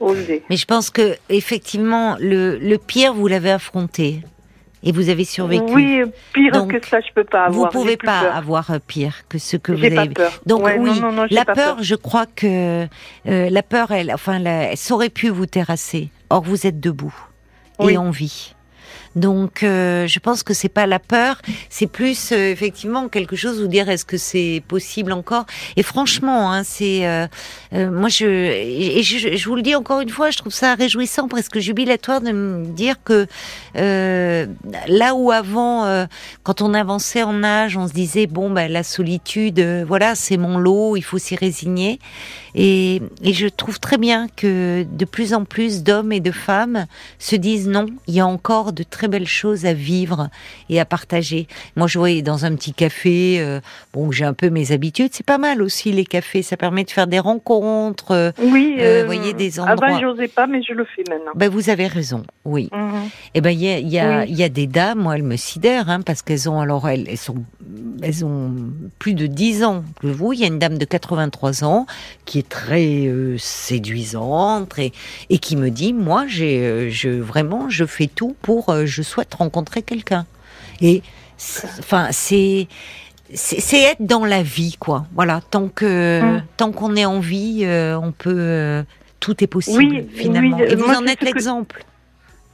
Oser. 0.00 0.42
Mais 0.50 0.58
je 0.58 0.66
pense 0.66 0.90
que 0.90 1.16
effectivement, 1.30 2.18
le, 2.20 2.58
le 2.58 2.76
pire, 2.76 3.14
vous 3.14 3.28
l'avez 3.28 3.50
affronté 3.50 4.20
et 4.84 4.92
vous 4.92 5.08
avez 5.08 5.24
survécu. 5.24 5.64
Oui, 5.72 6.02
pire 6.32 6.52
Donc, 6.52 6.78
que 6.78 6.86
ça, 6.86 7.00
je 7.00 7.12
peux 7.14 7.24
pas 7.24 7.46
avoir. 7.46 7.52
vous 7.72 7.78
pouvez 7.78 7.96
pas 7.96 8.20
peur. 8.20 8.36
avoir 8.36 8.70
euh, 8.70 8.78
pire 8.86 9.22
que 9.28 9.38
ce 9.38 9.56
que 9.56 9.72
vous 9.72 9.80
pas 9.94 10.02
avez. 10.02 10.10
peur. 10.14 10.30
Donc 10.46 10.64
Ouais, 10.64 10.76
oui, 10.78 10.90
non, 11.00 11.06
non, 11.06 11.12
non, 11.12 11.26
j'ai 11.28 11.34
la 11.34 11.44
pas 11.44 11.54
peur, 11.54 11.76
je 11.82 11.94
crois 11.94 12.26
que 12.26 12.86
euh, 12.86 12.86
la 13.50 13.62
peur, 13.62 13.90
elle, 13.90 14.12
enfin, 14.12 14.38
la- 14.38 14.76
ça 14.76 14.94
aurait 14.94 15.08
pu 15.10 15.28
vous 15.30 15.46
terrasser. 15.46 16.10
Or, 16.30 16.42
vous 16.42 16.66
êtes 16.66 16.80
debout 16.80 17.14
Oui. 17.80 17.94
et 17.94 17.96
en 17.96 18.10
vie. 18.10 18.53
Donc, 19.16 19.62
euh, 19.62 20.06
je 20.06 20.18
pense 20.18 20.42
que 20.42 20.54
c'est 20.54 20.68
pas 20.68 20.86
la 20.86 20.98
peur, 20.98 21.40
c'est 21.70 21.86
plus 21.86 22.32
euh, 22.32 22.50
effectivement 22.50 23.08
quelque 23.08 23.36
chose 23.36 23.60
vous 23.60 23.68
dire 23.68 23.88
est-ce 23.88 24.04
que 24.04 24.16
c'est 24.16 24.62
possible 24.66 25.12
encore? 25.12 25.46
Et 25.76 25.82
franchement, 25.82 26.52
hein, 26.52 26.62
c'est 26.64 27.06
euh, 27.06 27.26
moi 27.72 28.08
je 28.08 28.24
je, 29.02 29.48
vous 29.48 29.54
le 29.54 29.62
dis 29.62 29.74
encore 29.74 30.00
une 30.00 30.08
fois, 30.08 30.30
je 30.30 30.38
trouve 30.38 30.52
ça 30.52 30.74
réjouissant, 30.74 31.28
presque 31.28 31.58
jubilatoire 31.58 32.20
de 32.20 32.32
me 32.32 32.66
dire 32.66 32.96
que 33.04 33.26
là 33.74 35.14
où 35.14 35.30
avant, 35.30 36.06
quand 36.42 36.60
on 36.60 36.74
avançait 36.74 37.22
en 37.22 37.42
âge, 37.44 37.76
on 37.76 37.86
se 37.86 37.92
disait 37.92 38.26
bon 38.26 38.50
ben 38.50 38.70
la 38.70 38.82
solitude, 38.82 39.60
voilà 39.86 40.14
c'est 40.14 40.36
mon 40.36 40.58
lot, 40.58 40.96
il 40.96 41.02
faut 41.02 41.18
s'y 41.18 41.36
résigner. 41.36 41.98
Et 42.56 43.02
je 43.22 43.48
trouve 43.48 43.80
très 43.80 43.98
bien 43.98 44.28
que 44.36 44.86
de 44.88 45.04
plus 45.04 45.34
en 45.34 45.44
plus 45.44 45.82
d'hommes 45.82 46.12
et 46.12 46.20
de 46.20 46.30
femmes 46.30 46.86
se 47.18 47.34
disent 47.34 47.68
non, 47.68 47.86
il 48.06 48.14
y 48.14 48.20
a 48.20 48.26
encore 48.26 48.72
de 48.72 48.84
très 48.84 49.03
belles 49.08 49.26
choses 49.28 49.66
à 49.66 49.72
vivre 49.72 50.28
et 50.68 50.80
à 50.80 50.84
partager. 50.84 51.46
Moi, 51.76 51.86
je 51.86 51.98
voyais 51.98 52.22
dans 52.22 52.44
un 52.44 52.54
petit 52.54 52.72
café, 52.72 53.36
euh, 53.40 53.60
bon, 53.92 54.10
j'ai 54.10 54.24
un 54.24 54.34
peu 54.34 54.50
mes 54.50 54.72
habitudes, 54.72 55.10
c'est 55.12 55.26
pas 55.26 55.38
mal 55.38 55.62
aussi 55.62 55.92
les 55.92 56.04
cafés, 56.04 56.42
ça 56.42 56.56
permet 56.56 56.84
de 56.84 56.90
faire 56.90 57.06
des 57.06 57.18
rencontres. 57.18 58.12
euh, 58.12 58.32
Oui, 58.42 58.76
Euh, 58.78 59.02
euh, 59.02 59.04
voyez, 59.06 59.32
des 59.34 59.60
endroits- 59.60 59.86
Avant, 59.88 60.00
j'osais 60.00 60.28
pas, 60.28 60.46
mais 60.46 60.62
je 60.62 60.72
le 60.72 60.84
fais 60.84 61.02
maintenant. 61.08 61.32
ben, 61.34 61.48
vous 61.50 61.70
avez 61.70 61.86
raison, 61.86 62.22
oui. 62.44 62.68
Mhm. 62.72 63.08
Eh 63.34 63.40
ben, 63.40 63.50
il 63.50 63.60
y 63.60 63.68
a, 63.68 63.78
il 63.78 63.88
y, 63.88 63.98
a, 63.98 64.20
Oui. 64.20 64.26
il 64.28 64.36
y 64.36 64.42
a 64.42 64.48
des 64.48 64.66
dames, 64.66 65.00
moi, 65.00 65.16
elles 65.16 65.22
me 65.22 65.36
sidèrent, 65.36 65.88
hein, 65.90 66.00
parce 66.02 66.22
qu'elles 66.22 66.48
ont, 66.48 66.60
alors, 66.60 66.88
elles, 66.88 67.06
elles 67.08 67.16
sont, 67.18 67.44
elles 68.02 68.24
ont 68.24 68.52
plus 68.98 69.14
de 69.14 69.26
10 69.26 69.64
ans 69.64 69.84
que 70.00 70.06
vous. 70.08 70.32
Il 70.32 70.40
y 70.40 70.44
a 70.44 70.48
une 70.48 70.58
dame 70.58 70.78
de 70.78 70.84
83 70.84 71.64
ans 71.64 71.86
qui 72.24 72.38
est 72.38 72.48
très 72.48 73.08
séduisante 73.38 74.78
et, 74.78 74.92
et 75.30 75.38
qui 75.38 75.56
me 75.56 75.70
dit, 75.70 75.92
moi, 75.92 76.24
j'ai, 76.28 76.90
je, 76.90 77.08
vraiment, 77.08 77.68
je 77.68 77.84
fais 77.84 78.06
tout 78.06 78.34
pour, 78.42 78.72
je 78.94 79.02
souhaite 79.02 79.34
rencontrer 79.34 79.82
quelqu'un. 79.82 80.24
Et, 80.80 81.02
c'est- 81.36 81.66
enfin, 81.80 82.08
c'est, 82.12 82.68
c'est 83.32 83.80
être 83.80 84.00
dans 84.06 84.24
la 84.24 84.42
vie, 84.42 84.76
quoi. 84.78 85.06
Voilà, 85.14 85.40
tant 85.50 85.68
que, 85.68 86.22
Mm. 86.22 86.42
tant 86.56 86.72
qu'on 86.72 86.94
est 86.96 87.04
en 87.04 87.20
vie, 87.20 87.62
euh, 87.64 87.98
on 87.98 88.12
peut, 88.12 88.34
euh, 88.36 88.82
tout 89.20 89.42
est 89.42 89.46
possible, 89.48 89.78
Oui, 89.78 90.06
finalement. 90.14 90.58
oui, 90.58 90.64
et 90.70 90.74
vous 90.76 90.86
moi, 90.86 90.96
en 90.98 91.06
êtes 91.06 91.22
l'exemple. 91.22 91.84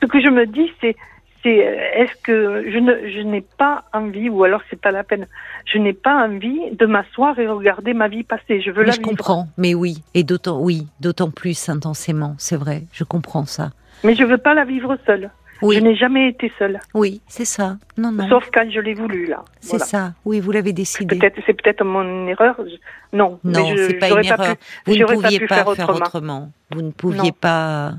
Ce 0.03 0.07
que 0.07 0.21
je 0.21 0.29
me 0.29 0.47
dis, 0.47 0.71
c'est, 0.81 0.97
c'est, 1.43 1.67
euh, 1.67 1.75
est-ce 2.03 2.13
que 2.23 2.65
je 2.73 2.79
ne, 2.79 2.93
je 3.15 3.21
n'ai 3.21 3.43
pas 3.43 3.85
envie, 3.93 4.29
ou 4.31 4.45
alors 4.45 4.63
c'est 4.71 4.81
pas 4.81 4.91
la 4.93 5.05
peine, 5.05 5.27
je 5.71 5.79
n'ai 5.79 5.93
pas 5.93 6.27
envie 6.27 6.61
de 6.73 6.87
m'asseoir 6.87 7.39
et 7.39 7.47
regarder 7.49 7.93
ma 7.93 8.09
vie 8.09 8.23
passer. 8.23 8.63
Je 8.63 8.71
veux 8.71 8.83
Mais 8.83 8.89
la 8.89 8.93
je 8.93 8.99
vivre. 8.99 9.11
comprends, 9.11 9.49
mais 9.59 9.75
oui, 9.75 10.03
et 10.15 10.23
d'autant, 10.25 10.61
oui, 10.61 10.87
d'autant 11.01 11.31
plus 11.31 11.69
intensément, 11.69 12.35
c'est 12.39 12.57
vrai, 12.57 12.85
je 12.93 13.05
comprends 13.05 13.45
ça. 13.45 13.73
Mais 14.05 14.15
je 14.15 14.25
veux 14.25 14.39
pas 14.39 14.55
la 14.55 14.65
vivre 14.65 14.97
seule. 15.05 15.31
Oui, 15.63 15.77
Je 15.77 15.81
n'ai 15.81 15.95
jamais 15.97 16.29
été 16.31 16.51
seule, 16.59 16.79
oui, 16.95 17.21
c'est 17.29 17.45
ça. 17.45 17.77
Non, 17.99 18.13
non, 18.13 18.29
sauf 18.29 18.45
quand 18.53 18.69
je 18.71 18.81
l'ai 18.81 18.95
voulu 18.95 19.27
là. 19.27 19.45
c'est 19.61 19.71
Voilà. 19.71 19.85
ça. 19.85 20.13
Oui, 20.25 20.41
vous 20.41 20.53
l'avez 20.53 20.73
décidé. 20.73 21.17
Peut-être, 21.19 21.39
c'est 21.47 21.53
peut-être 21.61 21.85
mon 21.85 22.27
erreur. 22.29 22.57
je- 22.59 23.17
Non, 23.17 23.39
Non, 23.45 23.67
c'est 23.77 23.95
pas 23.95 24.09
une 24.11 24.25
erreur. 24.25 24.57
pu- 24.57 24.63
Vous 24.87 24.97
ne 24.97 25.05
pas 25.05 25.13
pouviez 25.15 25.39
pu 25.39 25.47
pas 25.47 25.55
faire 25.57 25.75
faire 25.75 25.89
autrement. 25.91 26.07
autrement. 26.07 26.53
Vous 26.71 26.83
ne 26.83 26.91
pouviez 26.93 27.23
Non. 27.31 27.37
pas. 27.41 27.93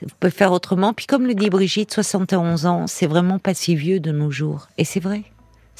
Vous 0.00 0.08
pouvez 0.20 0.30
faire 0.30 0.52
autrement. 0.52 0.92
Puis 0.92 1.06
comme 1.06 1.26
le 1.26 1.34
dit 1.34 1.50
Brigitte, 1.50 1.92
71 1.92 2.66
ans, 2.66 2.86
c'est 2.86 3.06
vraiment 3.08 3.38
pas 3.38 3.52
si 3.54 3.74
vieux 3.74 3.98
de 4.00 4.12
nos 4.12 4.30
jours. 4.30 4.68
Et 4.78 4.84
c'est 4.84 5.00
vrai. 5.00 5.22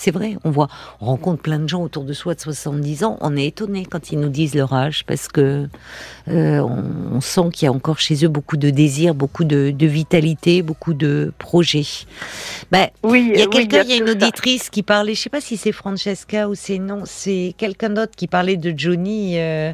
C'est 0.00 0.12
vrai, 0.12 0.36
on 0.44 0.50
voit, 0.52 0.68
on 1.00 1.06
rencontre 1.06 1.42
plein 1.42 1.58
de 1.58 1.68
gens 1.68 1.82
autour 1.82 2.04
de 2.04 2.12
soi 2.12 2.36
de 2.36 2.40
70 2.40 3.02
ans, 3.02 3.18
on 3.20 3.36
est 3.36 3.46
étonné 3.46 3.84
quand 3.84 4.12
ils 4.12 4.20
nous 4.20 4.28
disent 4.28 4.54
leur 4.54 4.72
âge 4.72 5.04
parce 5.04 5.26
que 5.26 5.68
euh, 6.28 6.60
on, 6.60 7.16
on 7.16 7.20
sent 7.20 7.50
qu'il 7.52 7.66
y 7.66 7.68
a 7.68 7.72
encore 7.72 7.98
chez 7.98 8.24
eux 8.24 8.28
beaucoup 8.28 8.56
de 8.56 8.70
désir, 8.70 9.12
beaucoup 9.12 9.42
de, 9.42 9.72
de 9.76 9.86
vitalité, 9.88 10.62
beaucoup 10.62 10.94
de 10.94 11.32
projets. 11.38 11.82
Ben, 12.70 12.86
Oui, 13.02 13.32
il 13.34 13.40
y 13.40 13.42
a 13.42 13.46
oui, 13.46 13.50
quelqu'un, 13.50 13.82
il 13.82 13.90
y 13.90 13.94
a 13.94 13.96
une 13.96 14.06
ça. 14.06 14.12
auditrice 14.12 14.70
qui 14.70 14.84
parlait, 14.84 15.14
je 15.14 15.20
sais 15.22 15.30
pas 15.30 15.40
si 15.40 15.56
c'est 15.56 15.72
Francesca 15.72 16.48
ou 16.48 16.54
c'est 16.54 16.78
non, 16.78 17.02
c'est 17.04 17.56
quelqu'un 17.58 17.90
d'autre 17.90 18.12
qui 18.16 18.28
parlait 18.28 18.56
de 18.56 18.72
Johnny, 18.78 19.40
euh, 19.40 19.72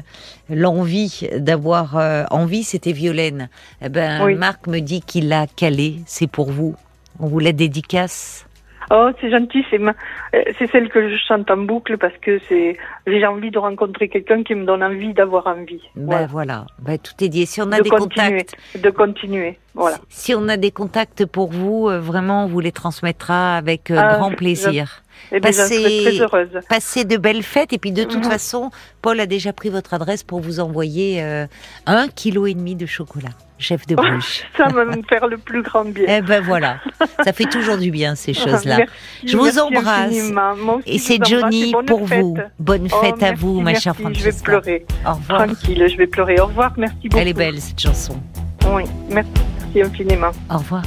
l'envie 0.49 1.27
d'avoir 1.37 1.97
euh, 1.97 2.23
envie, 2.31 2.63
c'était 2.63 2.93
Violaine. 2.93 3.47
Eh 3.79 3.89
ben, 3.89 4.25
Oui. 4.25 4.33
Marc 4.33 4.65
me 4.65 4.79
dit 4.79 5.01
qu'il 5.01 5.27
l'a 5.27 5.45
calé, 5.45 5.99
c'est 6.07 6.25
pour 6.25 6.49
vous. 6.51 6.73
On 7.19 7.27
vous 7.27 7.37
la 7.39 7.51
dédicace. 7.51 8.44
Oh, 8.91 9.09
c'est 9.19 9.31
gentil, 9.31 9.65
c'est 9.69 9.77
ma... 9.79 9.93
euh, 10.35 10.43
c'est 10.57 10.67
celle 10.71 10.89
que 10.89 11.09
je 11.09 11.15
chante 11.27 11.49
en 11.49 11.57
boucle 11.57 11.97
parce 11.97 12.15
que 12.21 12.39
c'est 12.47 12.77
j'ai 13.07 13.25
envie 13.25 13.51
de 13.51 13.57
rencontrer 13.57 14.09
quelqu'un 14.09 14.43
qui 14.43 14.53
me 14.55 14.65
donne 14.65 14.83
envie 14.83 15.13
d'avoir 15.13 15.47
envie. 15.47 15.81
Ben 15.95 16.05
Voilà. 16.05 16.27
voilà, 16.27 16.65
Ben, 16.79 16.97
tout 16.97 17.13
est 17.23 17.29
dit. 17.29 17.45
Si 17.45 17.61
on 17.61 17.71
a 17.71 17.77
De 17.79 17.83
des 17.83 17.89
continuer, 17.89 18.43
contacts, 18.43 18.81
de 18.83 18.89
continuer. 18.91 19.59
Voilà. 19.73 19.97
si 20.09 20.33
on 20.35 20.47
a 20.47 20.57
des 20.57 20.71
contacts 20.71 21.25
pour 21.25 21.51
vous, 21.51 21.89
euh, 21.89 21.99
vraiment, 21.99 22.45
on 22.45 22.47
vous 22.47 22.59
les 22.61 22.71
transmettra 22.71 23.57
avec 23.57 23.91
euh, 23.91 23.97
Ah, 23.99 24.17
grand 24.17 24.31
plaisir. 24.31 25.01
Et 25.31 25.39
bien, 25.39 25.51
Passez- 25.51 26.01
très 26.05 26.19
heureuse. 26.21 26.49
Passez 26.69 27.03
de 27.05 27.17
belles 27.17 27.43
fêtes 27.43 27.73
et 27.73 27.77
puis 27.77 27.91
de 27.91 28.03
toute 28.03 28.23
Mhm. 28.25 28.31
façon, 28.31 28.69
Paul 29.01 29.19
a 29.19 29.25
déjà 29.25 29.53
pris 29.53 29.69
votre 29.69 29.93
adresse 29.93 30.23
pour 30.23 30.39
vous 30.39 30.59
envoyer 30.59 31.21
euh, 31.23 31.47
un 31.85 32.07
kilo 32.07 32.45
et 32.45 32.53
demi 32.53 32.75
de 32.75 32.85
chocolat, 32.85 33.29
chef 33.57 33.87
de 33.87 33.95
Bruges. 33.95 34.43
Ça 34.57 34.67
va 34.67 34.85
me 34.85 35.01
faire 35.09 35.27
le 35.27 35.37
plus 35.37 35.61
grand 35.63 35.85
bien. 35.85 36.05
eh 36.07 36.21
ben 36.21 36.41
voilà, 36.43 36.77
ça 37.23 37.33
fait 37.33 37.45
toujours 37.45 37.77
du 37.77 37.89
bien 37.91 38.15
ces 38.15 38.33
choses-là. 38.33 38.77
Merci, 38.77 38.93
Je 39.25 39.37
vous 39.37 39.43
merci 39.45 39.59
embrasse. 39.59 40.81
Et 40.85 40.99
c'est 40.99 41.23
Johnny 41.25 41.73
pour 41.87 42.07
fête. 42.07 42.21
vous. 42.21 42.37
Bonne 42.59 42.87
Oh, 42.91 43.01
fête 43.01 43.15
à 43.23 43.27
merci, 43.31 43.35
vous, 43.41 43.57
ma 43.61 43.71
merci, 43.71 43.81
chère 43.83 43.93
Je 43.97 44.03
vais 44.03 44.13
Francesca. 44.13 44.43
pleurer. 44.43 44.85
Au 45.07 45.13
revoir. 45.13 45.45
Tranquille, 45.45 45.87
je 45.89 45.97
vais 45.97 46.07
pleurer. 46.07 46.39
Au 46.39 46.45
revoir, 46.45 46.73
merci 46.77 47.09
beaucoup. 47.09 47.17
Elle 47.21 47.27
est 47.29 47.33
belle 47.33 47.59
cette 47.59 47.79
chanson. 47.81 48.15
Oui, 48.71 48.83
merci 49.09 49.81
infiniment. 49.81 50.31
Au 50.51 50.57
revoir. 50.57 50.83